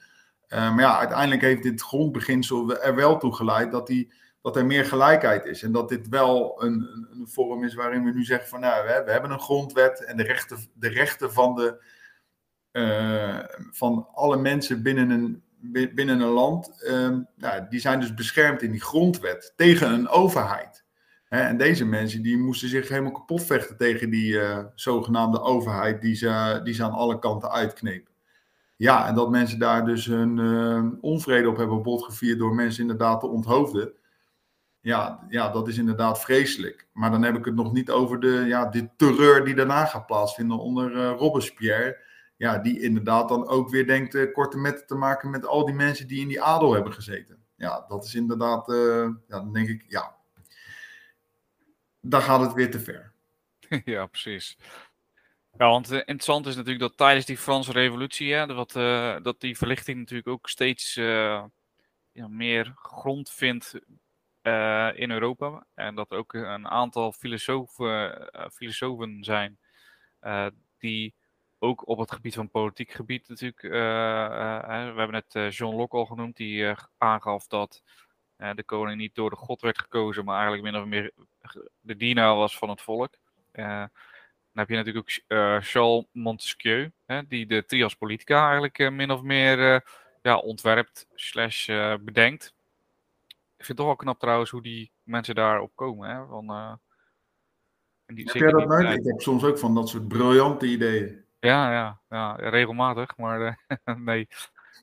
[0.49, 4.85] maar ja, uiteindelijk heeft dit grondbeginsel er wel toe geleid dat, die, dat er meer
[4.85, 5.63] gelijkheid is.
[5.63, 9.11] En dat dit wel een, een vorm is waarin we nu zeggen van, nou, we,
[9.11, 11.83] hebben een grondwet en de rechten, de rechten van de
[12.71, 13.39] uh,
[13.71, 15.43] van alle mensen binnen een,
[15.95, 20.85] binnen een land, uh, nou, die zijn dus beschermd in die grondwet tegen een overheid.
[21.29, 26.15] En deze mensen die moesten zich helemaal kapot vechten tegen die uh, zogenaamde overheid die
[26.15, 28.07] ze, die ze aan alle kanten uitkneep.
[28.75, 33.19] Ja, en dat mensen daar dus een uh, onvrede op hebben botgevierd door mensen inderdaad
[33.19, 33.93] te onthoofden.
[34.81, 36.87] Ja, ja, dat is inderdaad vreselijk.
[36.93, 40.05] Maar dan heb ik het nog niet over de, ja, de terreur die daarna gaat
[40.05, 42.01] plaatsvinden onder uh, Robespierre
[42.37, 46.07] ja, die inderdaad dan ook weer denkt korte metten te maken met al die mensen
[46.07, 47.37] die in die adel hebben gezeten.
[47.55, 48.67] Ja, dat is inderdaad,
[49.27, 50.18] ja, dan denk ik, ja,
[52.01, 53.11] dan gaat het weer te ver.
[53.85, 54.57] ja, precies.
[55.57, 58.71] Ja, want uh, interessant is natuurlijk dat tijdens die Franse revolutie, hè, dat,
[59.23, 63.73] dat die verlichting natuurlijk ook steeds ja, meer grond vindt
[64.93, 65.65] in Europa.
[65.73, 69.59] En dat er ook een aantal filosofen, filosofen zijn
[70.77, 71.13] die
[71.59, 73.61] ook op het gebied van politiek gebied natuurlijk.
[73.61, 77.83] We hebben net John Locke al genoemd, die aangaf dat
[78.37, 81.11] de koning niet door de god werd gekozen, maar eigenlijk min of meer
[81.79, 83.13] de dienaar was van het volk.
[83.51, 83.89] dan
[84.53, 89.83] heb je natuurlijk ook Charles Montesquieu, hè, die de trias politica eigenlijk min of meer
[90.21, 91.65] ja, ontwerpt slash
[91.99, 92.53] bedenkt.
[93.57, 96.09] Ik vind het toch wel knap trouwens hoe die mensen daarop komen.
[96.09, 96.79] Hè, van,
[98.15, 98.97] die, heb jij dat nooit?
[98.97, 101.23] Ik heb soms ook van dat soort briljante ideeën.
[101.39, 103.17] Ja, ja, ja regelmatig.
[103.17, 104.27] Maar uh, nee,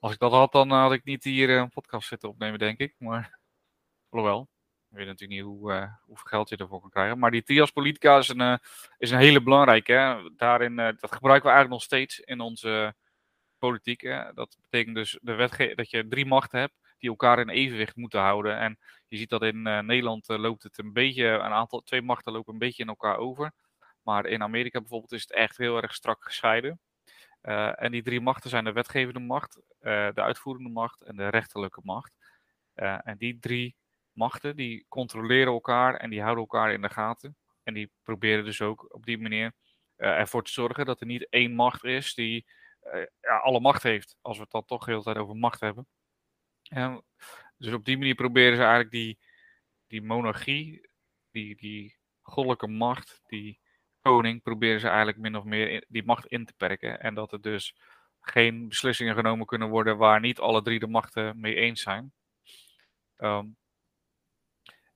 [0.01, 2.95] als ik dat had, dan had ik niet hier een podcast zitten opnemen, denk ik.
[2.99, 3.39] Maar,
[4.11, 4.49] alhoewel,
[4.97, 7.19] ik weet natuurlijk niet hoe, uh, hoeveel geld je ervoor kan krijgen.
[7.19, 8.57] Maar die trias politica is een, uh,
[8.99, 9.93] is een hele belangrijke.
[9.93, 10.35] Hè?
[10.37, 12.95] Daarin, dat gebruiken we eigenlijk nog steeds in onze
[13.59, 14.01] politiek.
[14.01, 14.33] Hè?
[14.33, 18.21] Dat betekent dus de wetge dat je drie machten hebt die elkaar in evenwicht moeten
[18.21, 18.59] houden.
[18.59, 18.79] En
[19.09, 22.59] je ziet dat in Nederland loopt het een beetje, een aantal, twee machten lopen een
[22.59, 23.53] beetje in elkaar over.
[24.03, 26.81] Maar in Amerika bijvoorbeeld is het echt heel erg strak gescheiden.
[27.77, 32.13] En die drie machten zijn de wetgevende macht, de uitvoerende macht en de rechterlijke macht.
[32.75, 33.77] En die drie
[34.17, 37.37] machten die controleren elkaar en die houden elkaar in de gaten.
[37.63, 39.53] En die proberen dus ook op die manier
[39.97, 42.47] ervoor te zorgen dat er niet één macht is die
[43.21, 44.17] ja, alle macht heeft.
[44.21, 45.87] Als we het dan toch de hele tijd over macht hebben.
[46.63, 47.05] En
[47.57, 49.19] dus op die manier proberen ze eigenlijk die,
[49.87, 50.89] die monarchie,
[51.31, 53.61] die, die goddelijke macht, die
[54.01, 57.01] koning proberen ze eigenlijk min of meer die macht in te perken.
[57.01, 57.77] En dat er dus
[58.21, 62.13] geen beslissingen genomen kunnen worden waar niet alle drie de machten mee eens zijn.
[63.17, 63.57] Um,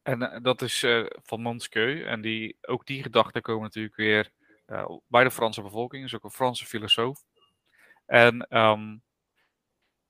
[0.03, 2.05] en uh, dat is uh, van Montesquieu.
[2.05, 4.31] En die, ook die gedachten komen natuurlijk weer
[4.67, 6.05] uh, bij de Franse bevolking.
[6.05, 7.25] is ook een Franse filosoof.
[8.07, 8.97] En ehm,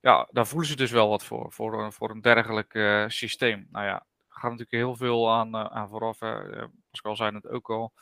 [0.01, 3.69] ja, daar voelen ze dus wel wat voor, voor, voor een dergelijk uh, systeem.
[3.71, 6.21] Nou ja, er gaat natuurlijk heel veel aan, uh, aan vooraf.
[6.21, 6.67] Hè.
[6.91, 7.93] Pascal zei het ook al.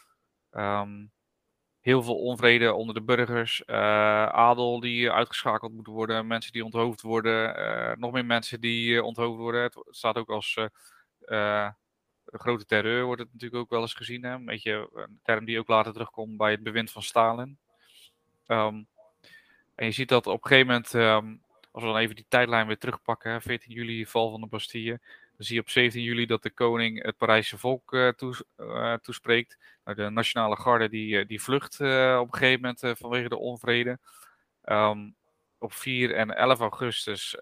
[0.51, 1.12] Um,
[1.80, 3.76] heel veel onvrede onder de burgers, uh,
[4.26, 9.62] adel die uitgeschakeld moet worden, mensen die onthoofd worden, nog meer mensen die onthoofd worden.
[9.62, 10.59] Het staat ook als
[12.24, 14.24] grote terreur, wordt het natuurlijk ook wel eens gezien.
[14.24, 14.32] Hè?
[14.32, 17.58] Een beetje een term die ook later terugkomt bij het bewind van Stalin.
[18.46, 18.86] Um,
[19.74, 22.66] en je ziet dat op een gegeven moment um, als we dan even die tijdlijn
[22.66, 25.00] weer terugpakken, 14 juli val van de Bastille,
[25.36, 29.58] dan zie je op 17 juli dat de koning het Parijse volk toes, uh, toespreekt.
[29.84, 33.98] Nou, de nationale garde die, die vlucht op een gegeven moment vanwege de onvrede.
[34.64, 35.14] Um,
[35.59, 37.38] op 4 en 11 augustus,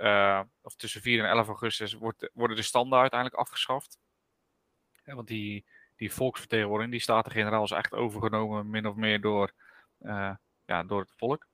[0.63, 3.99] of tussen 4 en 11 augustus, wordt, worden de standen uiteindelijk afgeschaft.
[5.05, 9.53] Want die, die volksvertegenwoordiging, die Staten-Generaal is echt overgenomen min of meer door,
[10.67, 11.47] ja, door het volk.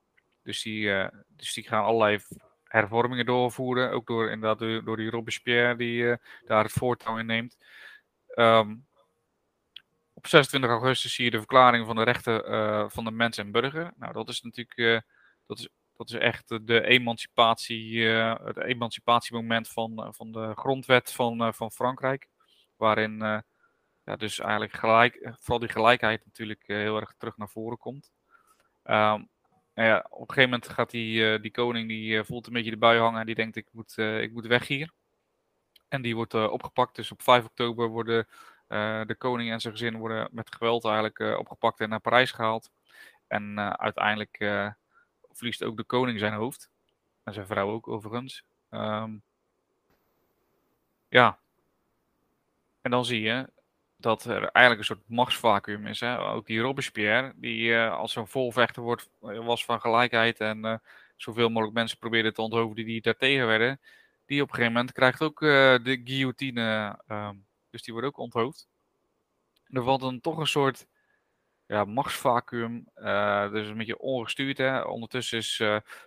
[0.43, 2.19] Dus die, dus die gaan allerlei
[2.65, 3.91] hervormingen doorvoeren.
[3.91, 7.57] Ook door, inderdaad, door, door die Robespierre die daar het voortouw in neemt.
[8.35, 8.87] Um,
[10.13, 13.93] op 26 augustus zie je de verklaring van de rechten van de mens en burger.
[13.97, 15.05] Nou, dat is natuurlijk
[15.47, 21.71] dat is, dat is echt de emancipatie, het emancipatiemoment van, van de grondwet van, van
[21.71, 22.29] Frankrijk.
[22.77, 23.19] Waarin
[24.05, 28.13] ja, dus eigenlijk gelijk, vooral die gelijkheid natuurlijk heel erg terug naar voren komt.
[28.85, 29.29] Um,
[29.75, 32.77] nou ja, op een gegeven moment gaat die, die koning, die voelt een beetje de
[32.77, 34.93] bui hangen en die denkt ik moet, ik moet weg hier.
[35.89, 36.97] En die wordt opgepakt.
[36.97, 38.27] Dus op 5 oktober worden
[39.07, 42.71] de koning en zijn gezin worden met geweld eigenlijk opgepakt en naar Parijs gehaald.
[43.27, 44.39] En uiteindelijk
[45.37, 46.71] verliest ook de koning zijn hoofd.
[47.25, 48.45] En zijn vrouw ook overigens.
[48.71, 49.23] Um,
[51.09, 51.39] ja.
[52.81, 53.51] En dan zie je
[53.97, 56.01] dat er eigenlijk een soort machtsvacuum is.
[56.01, 56.19] Hè?
[56.19, 60.77] Ook die Robespierre, die uh, als zo'n volvechter wordt, eh, was van gelijkheid en uh,
[61.17, 63.81] zoveel mogelijk mensen probeerden te onthoofden die daartegen werden,
[64.27, 68.69] die op een gegeven moment krijgt ook de guillotine, um, dus die wordt ook onthoofd.
[69.67, 70.87] Er valt dan toch een soort
[71.73, 72.85] ja, machtsvacuum,
[73.53, 74.59] dus een beetje ongestuurd.
[74.59, 74.83] Hè?
[74.83, 75.63] Ondertussen is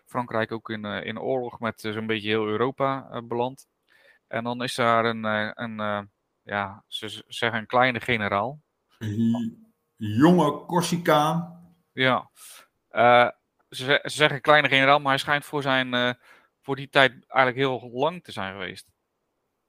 [0.06, 3.68] Frankrijk ook in, in oorlog met zo'n beetje heel Europa beland.
[4.28, 5.24] En dan is daar een,
[5.64, 6.10] een
[6.42, 8.62] ja, ze zeggen een kleine generaal.
[9.96, 11.64] Jonge Corsicaan.
[11.92, 12.30] Ja,
[13.70, 16.18] ze, ze, zeggen kleine generaal, maar hij schijnt voor, zijn,
[16.62, 18.88] voor die tijd eigenlijk heel lang te zijn geweest.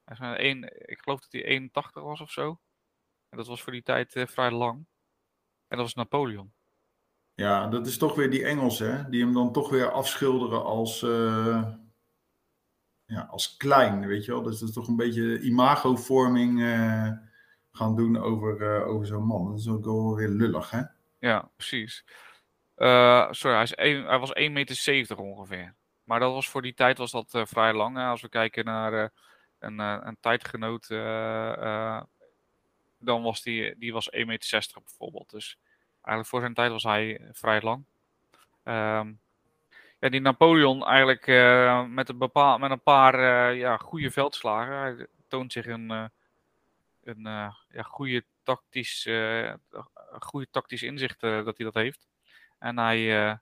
[0.03, 2.59] Hij een, ik geloof dat hij 81 was of zo.
[3.29, 4.87] En dat was voor die tijd vrij lang.
[5.67, 6.53] En dat was Napoleon.
[7.33, 11.03] Ja, dat is toch weer die Engelsen, die hem dan toch weer afschilderen als
[13.07, 14.41] ja, als klein, weet je wel.
[14.41, 17.11] Dus dat is toch een beetje imagovorming uh,
[17.71, 19.49] gaan doen over, uh, over zo'n man.
[19.49, 20.81] Dat is ook wel weer lullig, hè?
[21.19, 22.05] Ja, precies.
[23.29, 25.75] Sorry, hij, is een, hij was 1,70 meter ongeveer.
[26.03, 27.97] Maar dat was voor die tijd was dat vrij lang.
[27.97, 28.05] Hè?
[28.05, 29.11] Als we kijken naar
[29.59, 30.87] een, een tijdgenoot,
[32.99, 35.29] dan was die, die was 1,60 meter bijvoorbeeld.
[35.29, 35.57] Dus
[35.91, 37.85] eigenlijk voor zijn tijd was hij vrij lang.
[38.63, 39.19] Um,
[39.99, 42.17] ja, die Napoleon eigenlijk uh, met, een
[42.59, 44.77] met een paar uh, ja, goede veldslagen.
[44.77, 46.05] Hij toont zich een, uh,
[47.03, 47.21] een
[47.69, 49.09] ja, goede, tactisch,
[50.19, 52.07] goede tactisch inzicht dat hij dat heeft.
[52.59, 53.39] En hij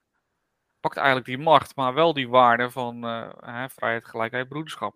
[0.79, 3.03] pakt eigenlijk die macht, maar wel die waarde van
[3.39, 4.95] hè, vrijheid, gelijkheid, broederschap.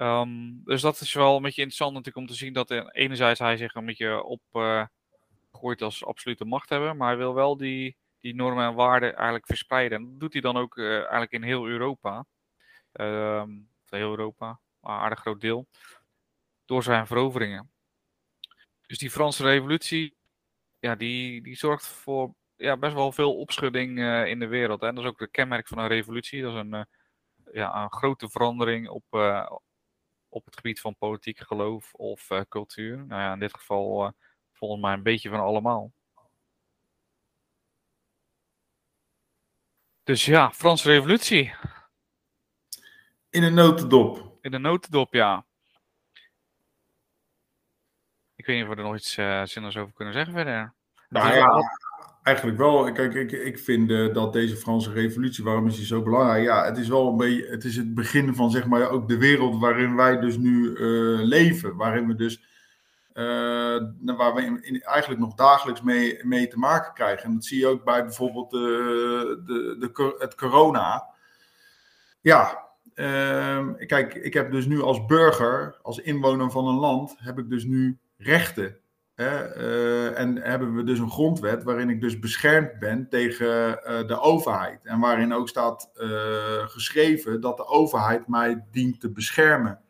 [0.00, 3.56] Um, dus dat is wel een beetje interessant natuurlijk om te zien dat enerzijds hij
[3.56, 8.74] zich een beetje opgooit als absolute machthebber, maar hij wil wel die die normen en
[8.74, 9.98] waarden eigenlijk verspreiden.
[9.98, 12.26] En dat doet hij dan ook uh, eigenlijk in heel Europa.
[12.92, 13.42] Uh,
[13.84, 15.66] heel Europa, een aardig groot deel.
[16.64, 17.70] Door zijn veroveringen.
[18.86, 20.16] Dus die Franse revolutie,
[20.78, 24.82] ja, die, die zorgt voor ja, best wel veel opschudding in de wereld.
[24.82, 26.42] En dat is ook de kenmerk van een revolutie.
[26.42, 26.86] Dat is een,
[27.52, 29.04] ja, een grote verandering op,
[30.28, 32.96] op het gebied van politiek geloof of cultuur.
[32.96, 34.12] Nou ja, in dit geval
[34.52, 35.92] volgens mij een beetje van allemaal.
[40.02, 41.54] Dus ja, Franse revolutie.
[43.30, 44.38] In een notendop.
[44.40, 45.46] In een notendop, ja.
[48.34, 50.74] Ik weet niet of we er nog iets uh, zinnigs over kunnen zeggen verder.
[51.08, 51.46] Nou ja,
[52.28, 52.92] eigenlijk wel.
[52.92, 56.44] Kijk, ik, ik vind uh, dat deze Franse revolutie, waarom is die zo belangrijk?
[56.44, 59.18] Ja, het is wel een beetje, het is het begin van zeg maar ook de
[59.18, 61.76] wereld waarin wij dus nu uh, leven.
[61.76, 62.42] Waarin we dus
[63.14, 67.24] uh, waar we eigenlijk nog dagelijks mee, mee te maken krijgen.
[67.24, 71.06] En dat zie je ook bij bijvoorbeeld de, de, de, het corona.
[72.20, 77.38] Ja, uh, kijk, ik heb dus nu als burger, als inwoner van een land, heb
[77.38, 78.76] ik dus nu rechten.
[80.14, 83.46] En hebben we dus een grondwet waarin ik dus beschermd ben tegen
[84.06, 84.80] de overheid.
[84.82, 85.90] En waarin ook staat
[86.66, 89.80] geschreven dat de overheid mij dient te beschermen.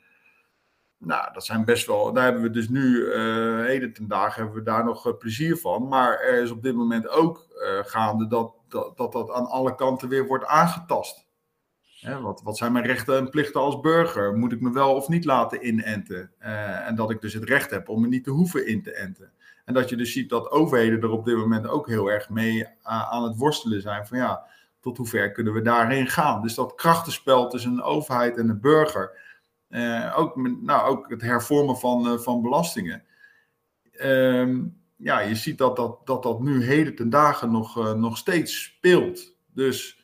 [0.98, 2.12] Nou, dat zijn best wel.
[2.12, 3.12] Daar hebben we dus nu,
[3.62, 5.88] heden ten dagen, hebben we daar nog plezier van.
[5.88, 7.46] Maar er is op dit moment ook
[7.84, 11.27] gaande dat dat, dat dat aan alle kanten weer wordt aangetast.
[12.00, 14.36] Wat, wat zijn mijn rechten en plichten als burger?
[14.36, 16.30] Moet ik me wel of niet laten inenten?
[16.40, 18.94] Uh, en dat ik dus het recht heb om me niet te hoeven in te
[18.94, 19.32] enten.
[19.64, 22.60] En dat je dus ziet dat overheden er op dit moment ook heel erg mee
[22.60, 24.06] uh, aan het worstelen zijn.
[24.06, 24.46] Van ja,
[24.80, 26.42] tot hoever kunnen we daarheen gaan?
[26.42, 29.26] Dus dat krachtenspel tussen een overheid en een burger.
[29.70, 33.02] Uh, ook, nou, ook het hervormen van, van belastingen.
[33.92, 34.64] Ehm,
[34.96, 39.34] ja, je ziet dat dat, dat, dat nu heden ten dagen nog, nog steeds speelt.
[39.52, 39.98] Dus,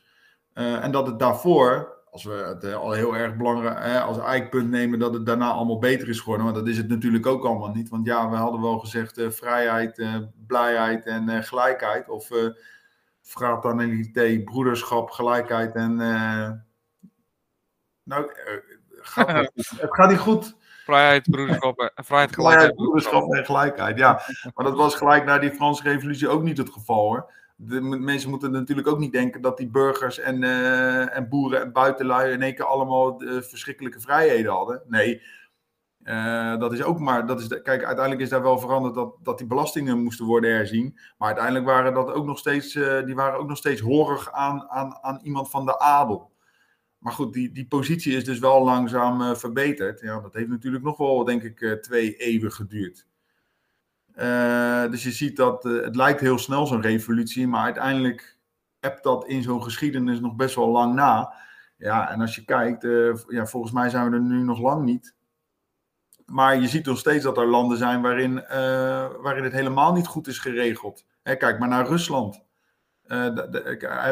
[0.55, 4.69] uh, en dat het daarvoor, als we het uh, al heel erg belangrijk als eikpunt
[4.69, 6.45] nemen, dat het daarna allemaal beter is geworden.
[6.45, 7.89] Maar dat is het natuurlijk ook allemaal niet.
[7.89, 10.07] Want ja, we hadden wel gezegd vrijheid,
[10.47, 12.09] blijheid en gelijkheid.
[12.09, 12.29] Of
[13.21, 15.95] fraterniteit, broederschap, gelijkheid en...
[18.03, 18.31] nou,
[19.01, 20.55] gaat, het gaat niet goed.
[20.85, 22.75] Vrijheid, broederschap, en vrijheid, gelijkheid.
[22.75, 24.21] broederschap en gelijkheid, ja.
[24.53, 27.31] Maar dat was gelijk na die Franse revolutie ook niet het geval hoor.
[27.57, 31.71] De mensen moeten natuurlijk ook niet denken dat die burgers en, uh, en boeren en
[31.71, 34.81] buitenlui in één keer allemaal uh, verschrikkelijke vrijheden hadden.
[34.87, 35.21] Nee,
[36.03, 37.27] uh, dat is ook maar.
[37.27, 40.53] Dat is de, kijk, uiteindelijk is daar wel veranderd dat, dat die belastingen moesten worden
[40.53, 40.99] herzien.
[41.17, 42.73] Maar uiteindelijk waren dat ook nog steeds,
[43.05, 46.31] die waren ook nog steeds horig aan, aan, aan iemand van de adel.
[46.97, 49.99] Maar goed, die, die positie is dus wel langzaam verbeterd.
[49.99, 53.07] Ja, dat heeft natuurlijk nog wel, denk ik, twee eeuwen geduurd.
[54.17, 58.37] Uh, dus je ziet dat het lijkt heel snel zo'n revolutie, maar uiteindelijk
[58.79, 61.33] hebt dat in zo'n geschiedenis nog best wel lang na.
[61.77, 62.83] Ja, en als je kijkt,
[63.27, 65.15] ja, volgens mij zijn we er nu nog lang niet.
[66.25, 68.43] Maar je ziet nog steeds dat er landen zijn waarin,
[69.21, 71.05] waarin het helemaal niet goed is geregeld.
[71.23, 72.45] Hè, kijk maar naar Rusland.
[73.07, 73.33] Uh,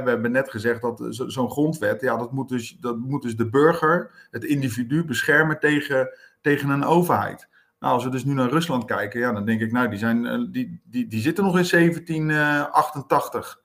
[0.03, 3.49] we hebben net gezegd dat zo'n grondwet, ja, dat moet, dus, dat moet dus de
[3.49, 7.47] burger, het individu, beschermen tegen, tegen een overheid.
[7.83, 10.25] Nou, als we dus nu naar Rusland kijken, ja, dan denk ik, nou, die, zijn,
[10.25, 13.61] eh, die, die, die zitten nog in 1788,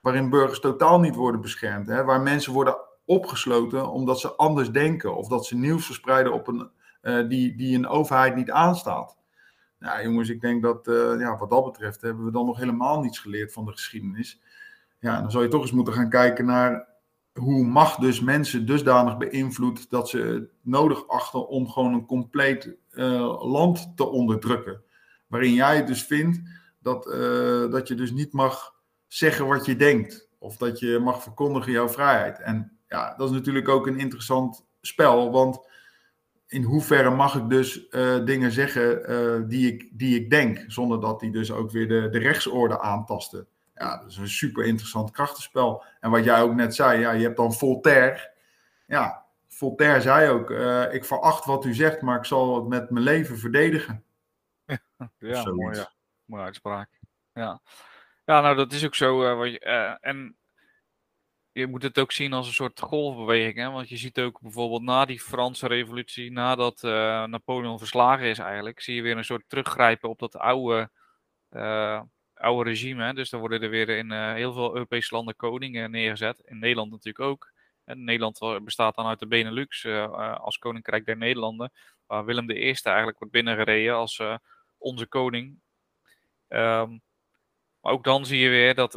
[0.00, 1.86] waarin burgers totaal niet worden beschermd.
[1.86, 6.48] Hè, waar mensen worden opgesloten omdat ze anders denken of dat ze nieuws verspreiden op
[6.48, 6.70] een,
[7.02, 9.16] uh, die, die een overheid niet aanstaat.
[9.78, 10.80] Nou, jongens, ik denk dat
[11.18, 14.40] ja, wat dat betreft hebben we dan nog helemaal niets geleerd van de geschiedenis
[15.00, 16.86] ja, dan zou je toch eens moeten gaan kijken naar
[17.32, 22.76] hoe macht dus mensen dusdanig beïnvloedt dat ze het nodig achten om gewoon een compleet
[22.98, 24.82] uh, land te onderdrukken.
[25.26, 26.40] Waarin jij dus vindt
[26.78, 28.74] dat, uh, dat je dus niet mag
[29.06, 30.28] zeggen wat je denkt.
[30.38, 32.40] Of dat je mag verkondigen jouw vrijheid.
[32.40, 35.30] En ja, dat is natuurlijk ook een interessant spel.
[35.30, 35.66] Want
[36.46, 40.64] in hoeverre mag ik dus uh, dingen zeggen die, ik, die ik denk.
[40.66, 43.46] Zonder dat die dus ook weer de, de rechtsorde aantasten.
[43.74, 45.84] Ja, dat is een super interessant krachtenspel.
[46.00, 48.34] En wat jij ook net zei, ja, je hebt dan Voltaire.
[48.86, 49.26] Ja,
[49.58, 53.04] Voltaire zei ook: uh, Ik veracht wat u zegt, maar ik zal het met mijn
[53.04, 54.04] leven verdedigen.
[55.18, 55.92] Ja, mooi, ja.
[56.24, 56.90] mooie uitspraak.
[57.32, 57.60] Ja.
[58.24, 59.30] ja, nou dat is ook zo.
[59.30, 60.36] Uh, wat je, uh, en
[61.52, 63.56] je moet het ook zien als een soort golfbeweging.
[63.56, 63.70] Hè?
[63.70, 66.82] Want je ziet ook bijvoorbeeld na die Franse revolutie, nadat
[67.30, 70.90] Napoleon verslagen is eigenlijk, zie je weer een soort teruggrijpen op dat oude
[72.34, 73.04] oude regime.
[73.04, 73.12] Hè?
[73.12, 76.42] Dus dan worden er weer in uh, heel veel Europese landen koningen neergezet.
[76.44, 77.52] In Nederland natuurlijk ook.
[77.88, 81.72] En Nederland bestaat dan uit de Benelux uh, als koninkrijk der Nederlanden.
[82.06, 84.36] Waar Willem I eigenlijk wordt binnengereden als uh,
[84.78, 85.60] onze koning.
[86.48, 87.02] Um,
[87.80, 88.92] maar ook dan zie je weer dat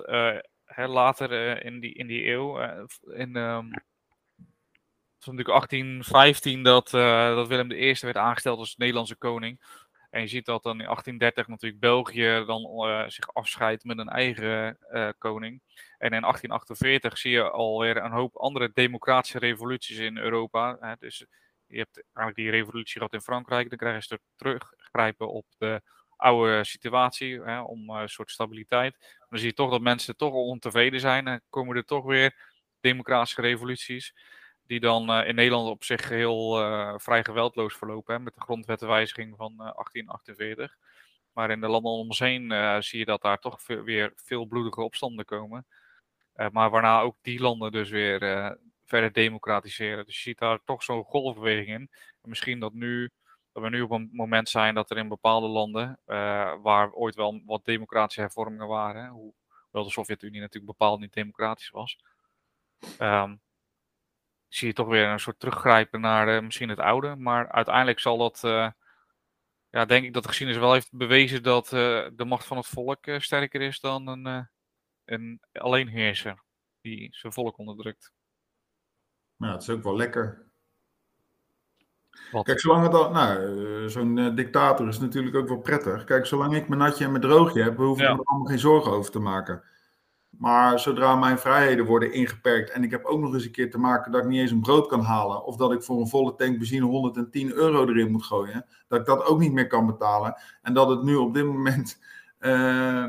[0.66, 2.60] hè, later in, die, in die eeuw,
[3.14, 3.72] in, um,
[5.16, 6.90] het was natuurlijk 1815 dat,
[7.36, 9.62] dat Willem I werd aangesteld als Nederlandse koning.
[10.12, 14.10] En je ziet dat dan in 1830 natuurlijk België dan uh, zich afscheidt met een
[14.10, 15.62] eigen uh, koning.
[15.98, 20.78] En in 1848 zie je alweer een hoop andere democratische revoluties in Europa.
[20.80, 20.94] Hè.
[21.00, 21.26] Dus
[21.66, 23.70] je hebt eigenlijk die revolutie gehad in Frankrijk.
[23.70, 25.82] Dan krijg je teruggrijpen op de
[26.16, 29.18] oude situatie hè, om uh, een soort stabiliteit.
[29.30, 31.28] Dan zie je toch dat mensen toch ontevreden zijn.
[31.28, 32.36] En komen er toch weer
[32.80, 34.14] democratische revoluties
[34.72, 39.36] die dan uh, in Nederland op zich heel uh, vrij geweldloos verlopen, met de grondwettenwijziging
[39.38, 40.78] van uh, 1848.
[41.34, 42.54] Maar in de landen om ons heen
[42.84, 45.66] zie je dat daar toch weer veel bloedige opstanden komen.
[46.52, 48.20] maar waarna ook die landen dus weer
[48.86, 50.06] verder democratiseren.
[50.06, 51.90] Dus je ziet daar toch zo'n golfbeweging in.
[52.22, 53.10] En misschien dat, nu,
[53.52, 56.00] dat we nu op een moment zijn dat er in bepaalde landen,
[56.62, 61.98] waar ooit wel wat democratische hervormingen waren, hoewel de Sovjet-Unie natuurlijk bepaald niet democratisch was.
[63.00, 63.42] Um,
[64.54, 67.16] zie je toch weer een soort teruggrijpen naar uh, misschien het oude.
[67.16, 68.70] Maar uiteindelijk zal dat, uh,
[69.70, 73.00] ja, denk ik dat de geschiedenis wel heeft bewezen dat de macht van het volk
[73.18, 74.50] sterker is dan een,
[75.06, 76.44] een alleenheerser
[76.82, 78.12] die zijn volk onderdrukt.
[79.38, 80.50] Nou, het is ook wel lekker.
[82.44, 86.04] Kijk, zolang het al, nou, eh, zo'n dictator is natuurlijk ook wel prettig.
[86.04, 88.14] Kijk, zolang ik mijn natje en mijn droogje heb, hoef ik ja.
[88.14, 89.64] me er allemaal geen zorgen over te maken.
[90.38, 93.78] Maar zodra mijn vrijheden worden ingeperkt en ik heb ook nog eens een keer te
[93.78, 96.36] maken dat ik niet eens een brood kan halen, of dat ik voor een volle
[96.36, 100.36] tank benzine 110 euro erin moet gooien, dat ik dat ook niet meer kan betalen.
[100.62, 102.00] En dat het nu op dit moment,
[102.40, 103.06] uh,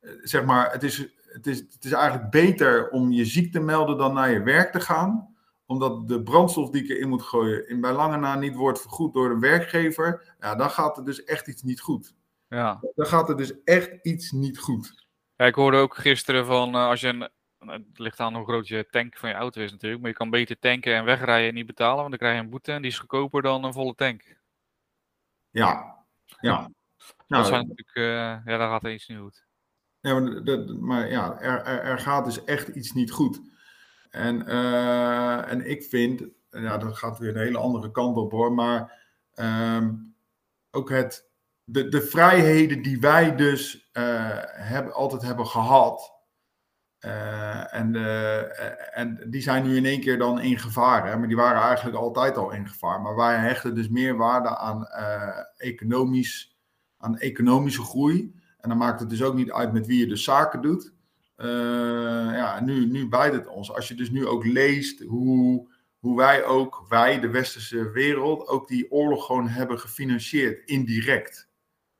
[0.22, 3.98] zeg maar, het is, het, is, het is eigenlijk beter om je ziek te melden
[3.98, 5.30] dan naar je werk te gaan
[5.70, 9.14] omdat de brandstof die ik erin moet gooien in bij lange na niet wordt vergoed
[9.14, 12.14] door de werkgever, ja, dan gaat er dus echt iets niet goed.
[12.48, 12.80] Ja.
[12.94, 15.08] Dan gaat er dus echt iets niet goed.
[15.40, 17.30] Ja, ik hoorde ook gisteren van uh, als je een,
[17.70, 20.30] het ligt aan hoe groot je tank van je auto is natuurlijk, maar je kan
[20.30, 22.90] beter tanken en wegrijden en niet betalen, want dan krijg je een boete en die
[22.90, 24.36] is goedkoper dan een volle tank.
[25.50, 25.96] Ja,
[26.40, 26.70] ja.
[26.96, 28.04] Dat nou, zijn natuurlijk, uh,
[28.52, 29.44] ja, daar gaat er iets niet goed.
[30.00, 33.40] Ja, maar, de, maar ja, er, er, er gaat dus echt iets niet goed.
[34.10, 38.52] En, uh, en ik vind, ja, dat gaat weer een hele andere kant op hoor,
[38.52, 39.02] maar
[39.34, 40.14] um,
[40.70, 41.29] ook het,
[41.72, 43.90] de, de vrijheden die wij dus
[44.52, 46.20] hebben, altijd hebben gehad,
[47.04, 47.94] uh, en,
[48.92, 51.18] en die zijn nu in één keer dan in gevaar, hè?
[51.18, 53.00] maar die waren eigenlijk altijd al in gevaar.
[53.00, 54.86] Maar wij hechten dus meer waarde aan,
[55.56, 56.58] economisch,
[56.98, 58.34] aan economische groei.
[58.58, 60.92] En dan maakt het dus ook niet uit met wie je de zaken doet.
[61.36, 63.72] Ja, nu, nu bijt het ons.
[63.72, 65.68] Als je dus nu ook leest hoe,
[65.98, 71.49] hoe wij ook, wij, de westerse wereld, ook die oorlog gewoon hebben gefinancierd, indirect.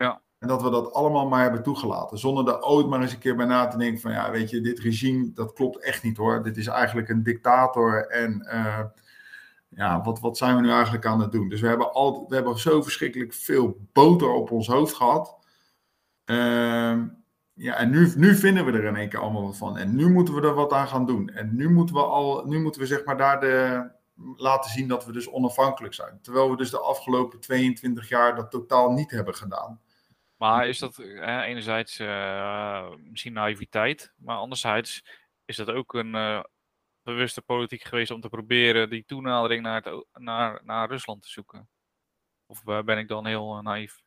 [0.04, 0.20] Ja.
[0.38, 2.18] En dat we dat allemaal maar hebben toegelaten.
[2.18, 4.60] Zonder er ooit maar eens een keer bij na te denken van, ja, weet je,
[4.60, 6.42] dit regime, dat klopt echt niet hoor.
[6.42, 8.48] Dit is eigenlijk een dictator en...
[8.52, 8.80] Uh,
[9.68, 11.48] ja, wat, wat zijn we nu eigenlijk aan het doen?
[11.48, 15.36] Dus we hebben, altijd, we hebben zo verschrikkelijk veel boter op ons hoofd gehad.
[16.26, 17.02] Uh,
[17.54, 19.78] ja, en nu, nu vinden we er in één keer allemaal wat van.
[19.78, 21.28] En nu moeten we er wat aan gaan doen.
[21.28, 23.90] En nu moeten we al, nu moeten we zeg maar daar de,
[24.36, 26.18] laten zien dat we dus onafhankelijk zijn.
[26.22, 29.80] Terwijl we dus de afgelopen 22 jaar dat totaal niet hebben gedaan.
[30.40, 35.04] Maar is dat eh, enerzijds uh, misschien naïviteit, maar anderzijds
[35.44, 36.42] is dat ook een uh,
[37.02, 39.82] bewuste politiek geweest om te proberen die toenadering naar,
[40.12, 41.68] naar, naar Rusland te zoeken?
[42.46, 44.00] Of ben ik dan heel naïef?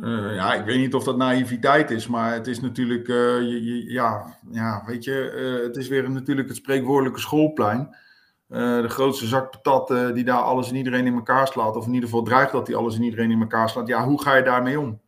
[0.00, 4.82] Ja, ik weet niet of dat naïviteit is, maar het is natuurlijk, je, ja, ja,
[4.86, 5.12] weet je,
[5.62, 7.96] het is weer natuurlijk het spreekwoordelijke schoolplein.
[8.48, 12.08] de grootste zak patat die daar alles en iedereen in elkaar slaat, of in ieder
[12.08, 13.88] geval dreigt dat hij alles en iedereen in elkaar slaat.
[13.88, 15.04] Ja, hoe ga je daarmee om?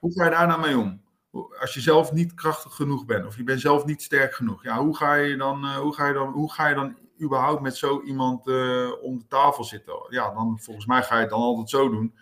[0.00, 1.04] Hoe ga je daar nou mee om?
[1.60, 4.78] Als je zelf niet krachtig genoeg bent, of je bent zelf niet sterk genoeg, ja,
[4.78, 8.02] hoe ga je dan, hoe ga je dan, hoe ga je dan überhaupt met zo
[8.02, 8.46] iemand
[9.00, 9.94] om de tafel zitten?
[10.08, 12.14] Ja, dan volgens mij ga je het dan altijd zo doen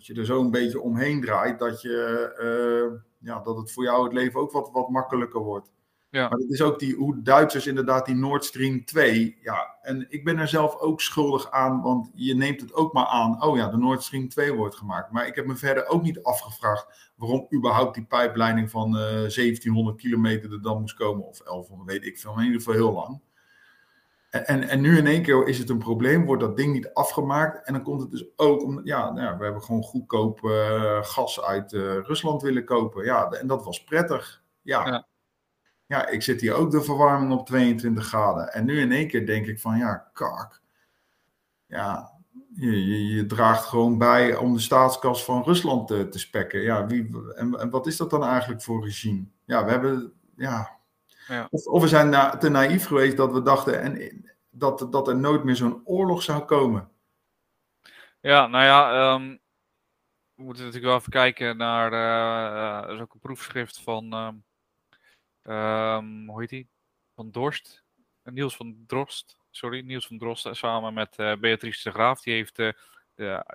[0.00, 3.84] dat je er zo een beetje omheen draait, dat, je, uh, ja, dat het voor
[3.84, 5.70] jou het leven ook wat, wat makkelijker wordt.
[6.10, 6.28] Ja.
[6.28, 10.24] Maar het is ook die, hoe Duitsers inderdaad die Nord Stream 2, ja, en ik
[10.24, 13.68] ben er zelf ook schuldig aan, want je neemt het ook maar aan, oh ja,
[13.68, 15.12] de Nord Stream 2 wordt gemaakt.
[15.12, 19.96] Maar ik heb me verder ook niet afgevraagd waarom überhaupt die pijpleiding van uh, 1700
[19.96, 23.20] kilometer er dan moest komen, of 1100, weet ik veel, in ieder geval heel lang.
[24.30, 27.66] En, en nu in één keer is het een probleem, wordt dat ding niet afgemaakt.
[27.66, 31.02] En dan komt het dus ook om, ja, nou ja we hebben gewoon goedkoop uh,
[31.02, 33.04] gas uit uh, Rusland willen kopen.
[33.04, 34.42] Ja, en dat was prettig.
[34.62, 34.86] Ja.
[34.86, 35.06] ja.
[35.90, 36.06] Ja.
[36.08, 38.52] ik zit hier ook de verwarming op 22 graden.
[38.52, 40.60] En nu in één keer denk ik van, ja, kak.
[41.66, 42.10] Ja,
[42.54, 46.60] je, je, je draagt gewoon bij om de staatskas van Rusland te, te spekken.
[46.60, 49.24] Ja, wie, en, en wat is dat dan eigenlijk voor regime?
[49.44, 50.78] Ja, we hebben, ja,
[51.28, 51.48] ja.
[51.50, 55.16] Of, of, we zijn na, te naïef geweest dat we dachten en, dat, dat er
[55.16, 56.88] nooit meer zo'n oorlog zou komen.
[58.20, 59.40] Ja, nou ja, um,
[60.34, 61.92] we moeten natuurlijk wel even kijken naar.
[61.92, 64.12] Uh, er is ook een proefschrift van.
[64.14, 64.44] Um,
[65.50, 66.68] um, hoe heet die?
[67.14, 67.84] Van Dorst.
[68.22, 69.38] Niels van Drost.
[69.50, 70.48] Sorry, Niels van Drost.
[70.50, 72.22] Samen met uh, Beatrice de Graaf.
[72.22, 72.74] Die heeft de,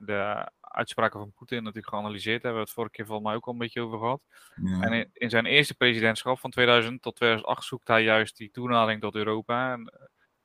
[0.04, 2.42] de uitspraken van Poetin natuurlijk geanalyseerd.
[2.42, 4.22] Daar hebben we het vorige keer volgens mij ook al een beetje over gehad.
[4.56, 4.82] Ja.
[4.82, 9.02] En in, in, zijn eerste presidentschap van 2000 tot 2008 zoekt hij juist die toenadering
[9.02, 9.80] tot Europa.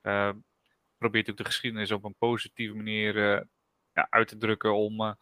[0.03, 0.45] En
[0.99, 3.15] probeert ook de geschiedenis op een positieve manier
[3.93, 5.17] ja, uit te drukken om,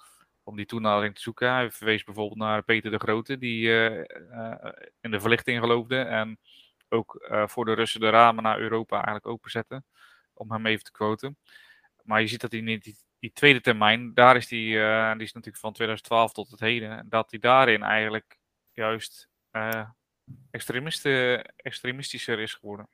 [0.48, 1.52] om die toenadering te zoeken.
[1.52, 3.70] Hij verwees bijvoorbeeld naar Peter de Grote, die
[5.00, 5.96] in de verlichting geloofde.
[5.96, 6.38] En
[6.88, 9.84] ook voor de Russen de ramen naar Europa eigenlijk openzetten.
[10.34, 11.38] Om hem even te quoten.
[12.02, 14.70] Maar je ziet dat hij niet die tweede termijn, daar is die,
[15.12, 17.08] die is natuurlijk van 2012 tot het heden.
[17.08, 18.38] Dat hij daarin eigenlijk
[18.72, 19.28] juist
[21.56, 22.88] extremistischer is geworden.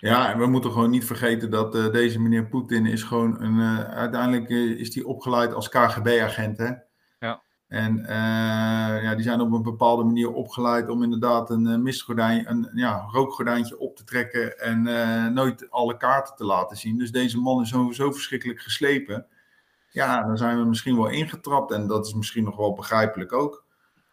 [0.00, 3.86] Ja, en we moeten gewoon niet vergeten dat uh, deze meneer Poetin is gewoon een.
[3.86, 6.58] uiteindelijk is hij opgeleid als KGB-agent.
[6.58, 6.72] hè?
[7.68, 8.04] En
[9.02, 13.78] ja, die zijn op een bepaalde manier opgeleid om inderdaad een mistgordijn, een ja, rookgordijntje
[13.78, 14.82] op te trekken en
[15.34, 16.98] nooit alle kaarten te laten zien.
[16.98, 19.26] Dus deze man is zo, zo verschrikkelijk geslepen.
[19.90, 23.64] Ja, dan zijn we misschien wel ingetrapt en dat is misschien nog wel begrijpelijk ook.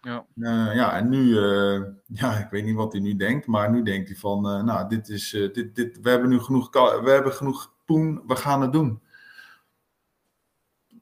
[0.06, 0.26] Ja.
[0.36, 1.82] Uh, ja, en nu, uh,
[2.22, 4.90] ja, ik weet niet wat hij nu denkt, maar nu denkt hij van, uh, nou,
[4.90, 6.72] dit is, dit, dit, we hebben nu genoeg,
[7.04, 9.02] we hebben genoeg poen, we gaan het doen.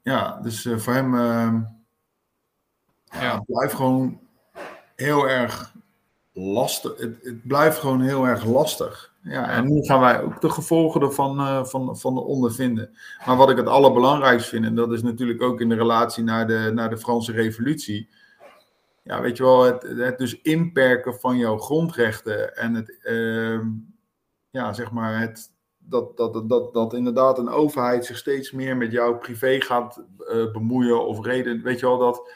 [0.01, 1.75] Ja, dus voor hem, ja.
[3.11, 4.19] het blijft gewoon
[4.95, 5.73] heel erg
[6.33, 6.97] lastig.
[6.97, 9.13] Het, het, blijft gewoon heel erg lastig.
[9.21, 12.97] Ja, en nu gaan wij ook de gevolgen ervan van, van ondervinden.
[13.25, 16.47] Maar wat ik het allerbelangrijkste vind, en dat is natuurlijk ook in de relatie naar
[16.47, 18.09] de, naar de Franse Revolutie
[19.03, 23.59] ja, weet je wel, het, dus inperken van jouw grondrechten en het, uh,
[24.49, 28.91] ja, zeg maar, het, dat, dat, dat, dat, inderdaad een overheid zich steeds meer met
[28.91, 32.31] jouw privé gaat uh, bemoeien of reden, weet je wel, dat,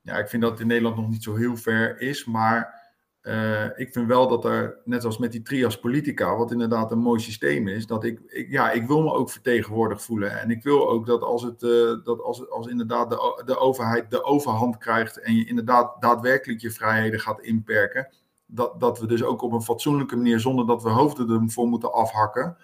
[0.00, 2.81] ja, ik vind dat in Nederland nog niet zo heel ver is, maar
[3.22, 6.98] uh, ik vind wel dat er, net als met die trias politica, wat inderdaad een
[6.98, 10.40] mooi systeem is, dat ik, ja, ik wil me ook vertegenwoordigd voelen.
[10.40, 14.10] En ik wil ook dat als, het, uh, dat als, als inderdaad de, de overheid
[14.10, 18.08] de overhand krijgt en je inderdaad daadwerkelijk je vrijheden gaat inperken,
[18.46, 21.92] dat, dat we dus ook op een fatsoenlijke manier, zonder dat we hoofden ervoor moeten
[21.92, 22.56] afhakken,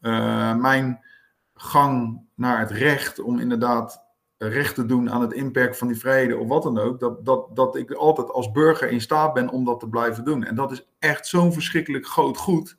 [0.00, 1.00] uh, mijn
[1.54, 4.03] gang naar het recht om inderdaad
[4.48, 7.56] recht te doen aan het inperken van die vrijheden of wat dan ook, dat, dat,
[7.56, 10.44] dat ik altijd als burger in staat ben om dat te blijven doen.
[10.44, 12.78] En dat is echt zo'n verschrikkelijk groot goed,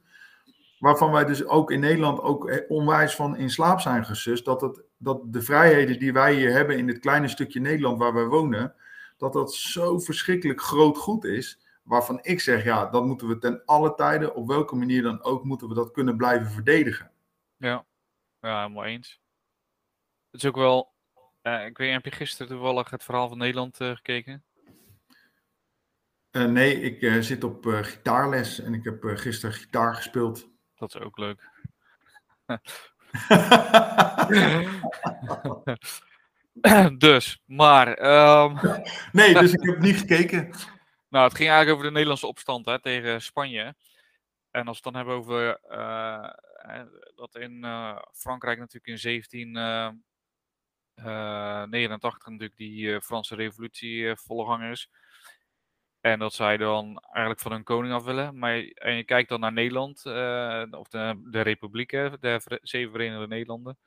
[0.79, 4.83] waarvan wij dus ook in Nederland ook onwijs van in slaap zijn gesust, dat, het,
[4.97, 8.75] dat de vrijheden die wij hier hebben in dit kleine stukje Nederland waar wij wonen,
[9.17, 13.61] dat dat zo verschrikkelijk groot goed is, waarvan ik zeg, ja, dat moeten we ten
[13.65, 17.11] alle tijden, op welke manier dan ook, moeten we dat kunnen blijven verdedigen.
[17.57, 17.85] Ja,
[18.39, 19.21] ja helemaal eens.
[20.31, 20.94] Het is ook wel
[21.47, 24.43] uh, ik weet, heb je gisteren toevallig het verhaal van Nederland uh, gekeken?
[26.31, 30.49] Uh, nee, ik zit op gitaarles en ik heb gisteren gitaar gespeeld.
[30.75, 31.49] Dat is ook leuk.
[36.97, 37.87] dus, maar.
[38.43, 38.59] Um...
[39.11, 40.49] nee, dus ik heb niet gekeken.
[41.09, 43.75] Nou, het ging eigenlijk over de Nederlandse opstand hè, tegen Spanje.
[44.51, 45.59] En als we het dan hebben over
[47.15, 47.65] dat in
[48.11, 49.57] Frankrijk natuurlijk in 17
[50.95, 54.89] 89 eh, natuurlijk die eh, Franse revolutie eh, volle is.
[55.99, 58.39] En dat zij dan eigenlijk van hun koning af willen.
[58.39, 60.05] Maar en je kijkt dan naar Nederland,
[60.75, 63.77] of de, de Republiek, de Zeven Verenigde Nederlanden.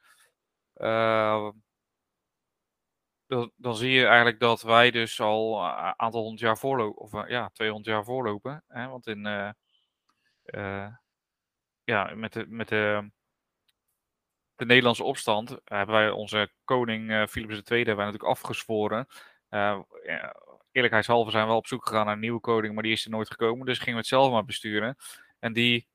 [3.26, 7.28] dan, dan, zie je eigenlijk dat wij dus al een aantal honderd jaar voorlopen, of
[7.28, 8.64] ja, 200 jaar voorlopen.
[8.68, 8.88] Hè?
[8.88, 9.22] Want in,
[11.84, 13.10] ja, met de, met de
[14.58, 19.06] de Nederlandse opstand hebben wij onze koning uh, Philips II hebben wij natuurlijk afgezworen.
[19.50, 19.86] Ja,
[20.72, 23.10] eerlijkheidshalve zijn we wel op zoek gegaan naar een nieuwe koning, maar die is er
[23.10, 23.66] nooit gekomen.
[23.66, 24.96] Dus gingen we het zelf maar besturen.
[25.38, 25.88] En die,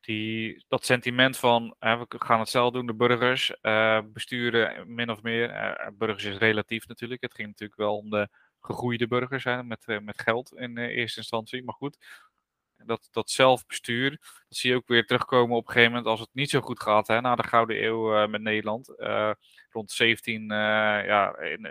[0.00, 3.52] die, dat sentiment van we gaan het zelf doen, de burgers
[4.12, 5.48] besturen min of meer.
[5.98, 7.22] burgers is relatief natuurlijk.
[7.22, 8.28] Het ging natuurlijk wel om de
[8.60, 11.64] gegroeide burgers hè, met, met geld in eerste instantie.
[11.64, 11.96] Maar goed,
[12.86, 14.10] dat, dat zelfbestuur,
[14.48, 16.82] dat zie je ook weer terugkomen op een gegeven moment als het niet zo goed
[16.82, 18.94] gaat, hè, na de Gouden Eeuw uh, met Nederland.
[18.96, 19.30] Uh,
[19.70, 21.68] rond 17, uh, ja, in,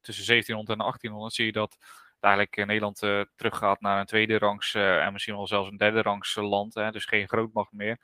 [0.00, 1.76] tussen 1700 en 1800 zie je dat
[2.20, 2.98] eigenlijk Nederland
[3.36, 7.04] teruggaat naar een tweede rangs en misschien wel zelfs een derde rangs land, hè, dus
[7.04, 7.98] geen grootmacht meer.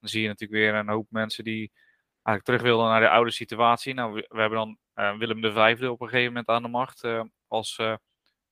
[0.00, 1.72] Dan zie je natuurlijk weer een hoop mensen die
[2.22, 3.94] eigenlijk terug wilden naar de oude situatie.
[3.94, 4.58] Nou, we, we hebben
[4.94, 7.04] dan Willem V op een gegeven moment aan de macht
[7.46, 7.78] als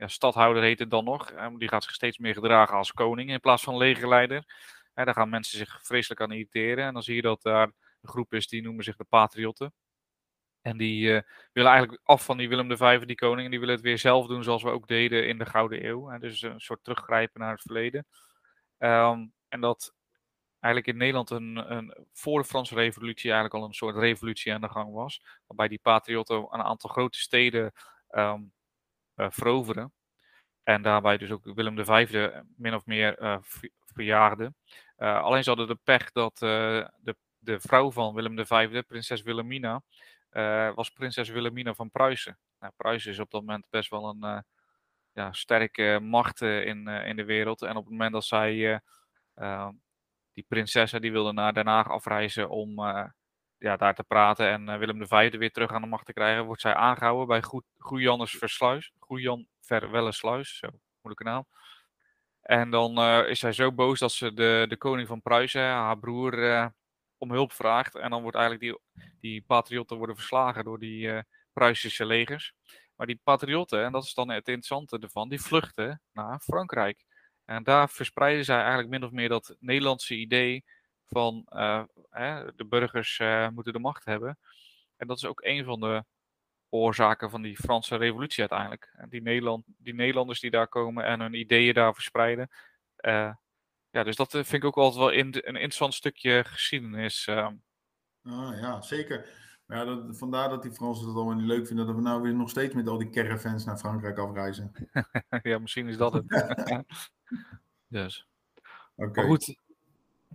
[0.00, 1.32] ja, stadhouder heet het dan nog.
[1.58, 4.44] die gaat zich steeds meer gedragen als koning in plaats van legerleider.
[4.94, 6.84] En daar gaan mensen zich vreselijk aan irriteren.
[6.84, 9.72] En dan zie je dat daar een groep is die noemen zich de patriotten.
[10.62, 11.20] En die uh,
[11.52, 13.44] willen eigenlijk af van die Willem V, die koning.
[13.44, 16.18] En die willen het weer zelf doen zoals we ook deden in de Gouden Eeuw.
[16.18, 18.06] Dus een soort teruggrijpen naar het verleden.
[18.78, 19.94] Um, en dat
[20.60, 24.60] eigenlijk in Nederland een, een, voor de Franse revolutie eigenlijk al een soort revolutie aan
[24.60, 25.22] de gang was.
[25.46, 27.72] Waarbij die patriotten een aantal grote steden
[28.10, 28.34] uh,
[29.28, 29.92] veroveren.
[30.62, 33.40] En daarbij dus ook Willem V min of meer
[33.80, 34.54] verjaagde.
[34.98, 39.82] Uh, alleen ze hadden de pech dat de, de vrouw van Willem V, prinses Wilhelmina,
[40.74, 42.38] was prinses Wilhelmina van Pruisen.
[42.58, 44.44] Nou, Pruisen is op dat moment best wel een
[45.12, 47.62] ja, sterke macht in, in de wereld.
[47.62, 48.80] En op het moment dat zij
[50.32, 52.74] die prinsessen die wilde naar Den Haag afreizen om
[53.60, 56.44] ja, daar te praten en uh, Willem V weer terug aan de macht te krijgen,
[56.44, 58.92] wordt zij aangehouden bij Goeiannes Versluis.
[58.98, 60.68] Goeian Verwellesluis, zo
[61.02, 61.46] moeilijke naam.
[62.40, 65.98] En dan uh, is zij zo boos dat ze de, de koning van Pruisen, haar
[65.98, 66.66] broer, uh,
[67.18, 67.96] om hulp vraagt.
[67.96, 72.52] En dan wordt eigenlijk die, die patriotten worden verslagen door die Pruisische legers.
[72.96, 77.04] Maar die patriotten, en dat is dan het interessante ervan, die vluchten naar Frankrijk.
[77.44, 80.64] En daar verspreiden zij eigenlijk min of meer dat Nederlandse idee
[81.10, 81.84] van uh,
[82.56, 84.38] de burgers uh, moeten de macht hebben.
[84.96, 86.04] En dat is ook een van de
[86.68, 88.92] oorzaken van die Franse revolutie uiteindelijk.
[88.96, 92.48] En die, Nederland, die Nederlanders die daar komen en hun ideeën daar verspreiden.
[93.00, 93.32] Uh,
[93.90, 97.28] ja, dus dat vind ik ook altijd wel in, een interessant stukje geschiedenis.
[97.28, 99.28] Ah, ja, zeker.
[99.70, 102.34] Ja, dat, vandaar dat die Fransen het allemaal niet leuk vinden dat we nou weer
[102.34, 104.72] nog steeds met al die caravans naar Frankrijk afreizen.
[105.42, 106.26] ja, misschien is dat het.
[107.88, 108.26] dus.
[108.96, 109.14] Okay.
[109.14, 109.58] Maar goed.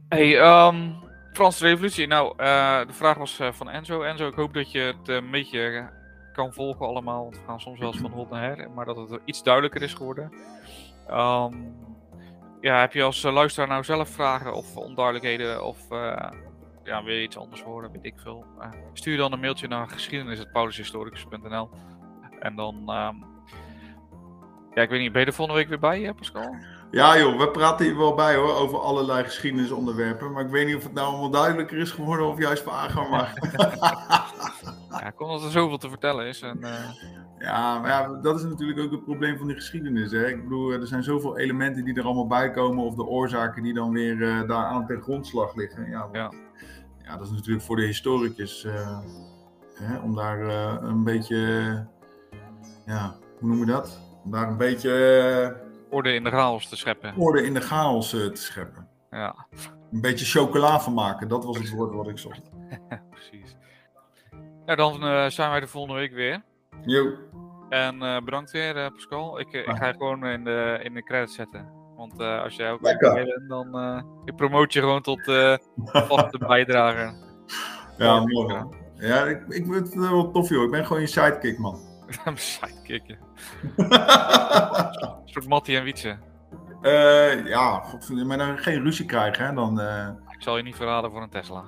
[0.09, 0.95] Hey, um,
[1.33, 2.07] Franse revolutie.
[2.07, 4.01] Nou, uh, de vraag was uh, van Enzo.
[4.01, 5.89] Enzo, ik hoop dat je het een beetje
[6.33, 7.23] kan volgen allemaal.
[7.23, 8.71] Want we gaan soms wel eens van hot naar her.
[8.71, 10.31] Maar dat het iets duidelijker is geworden.
[11.09, 11.75] Um,
[12.61, 15.77] ja, heb je als luisteraar nou zelf vragen of onduidelijkheden of
[16.83, 18.45] ja, wil je iets anders horen, weet ik veel.
[18.93, 21.69] Stuur dan een mailtje naar geschiedenis.paulushistoricus.nl
[22.39, 23.25] En dan, um,
[24.73, 26.55] ja, ik weet niet, ben je er volgende week weer bij, Pascal?
[26.95, 30.31] Ja joh, we praten hier wel bij hoor, over allerlei geschiedenisonderwerpen.
[30.31, 33.09] Maar ik weet niet of het nou allemaal duidelijker is geworden of juist vaager.
[33.09, 33.33] Maar...
[34.99, 36.41] ja, ik kon dat er zoveel te vertellen is.
[36.41, 36.89] En, uh...
[37.39, 40.11] Ja, maar ja, dat is natuurlijk ook het probleem van die geschiedenis.
[40.11, 40.27] Hè?
[40.27, 43.73] Ik bedoel, er zijn zoveel elementen die er allemaal bij komen, of de oorzaken die
[43.73, 45.89] dan weer uh, daar aan ten grondslag liggen.
[45.89, 46.31] Ja, ja
[47.03, 48.99] ja, dat is natuurlijk voor de historicus uh,
[49.73, 50.39] hè, om daar
[50.83, 51.37] een beetje,
[52.85, 53.99] ja, hoe noem je dat?
[54.23, 55.63] Om daar een beetje.
[55.89, 57.13] Orde in de chaos te scheppen.
[57.17, 58.87] Orde in de chaos te scheppen.
[59.11, 59.47] Ja.
[59.91, 62.41] Een beetje chocola van maken, dat was het woord wat ik zocht.
[63.09, 63.55] Precies.
[64.65, 66.43] Nou, dan zijn wij de volgende week weer.
[66.85, 67.13] Jo.
[67.69, 69.39] En bedankt weer, Pascal.
[69.39, 71.71] Ik, ik ga je gewoon in de, in de credits zetten.
[71.95, 72.99] Want als jij ook bent,
[73.47, 73.71] dan
[74.25, 75.21] je promoot je gewoon tot
[75.83, 77.13] vaste bijdrager.
[77.97, 78.63] Ja, mooi.
[78.97, 80.63] Ja, ik, ik vind het wel tof, joh.
[80.63, 81.79] Ik ben gewoon je sidekick, man.
[82.25, 83.17] Een sidekick, ja.
[85.23, 86.17] Een soort Mattie en Wietse.
[86.81, 87.83] Uh, ja,
[88.25, 89.53] maar dan geen ruzie krijgen, hè.
[89.53, 89.79] Dan,
[90.29, 91.63] Ik zal je niet verraden voor een Tesla.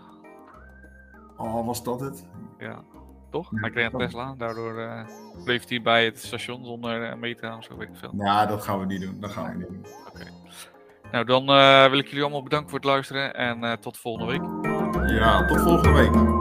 [1.37, 2.27] Oh, was dat het?
[2.57, 2.83] Ja.
[3.31, 3.49] Toch?
[3.55, 5.05] Hij kreeg een Tesla, daardoor uh,
[5.43, 8.13] bleef hij bij het station zonder te gaan of zo, weet ik veel.
[8.17, 9.19] Ja, dat gaan we niet doen.
[9.19, 9.85] Dat gaan we niet doen.
[10.07, 10.25] Oké.
[11.11, 11.45] Nou, dan
[11.89, 14.41] wil ik jullie allemaal bedanken voor het luisteren en tot volgende week.
[15.09, 16.36] Ja, tot volgende week.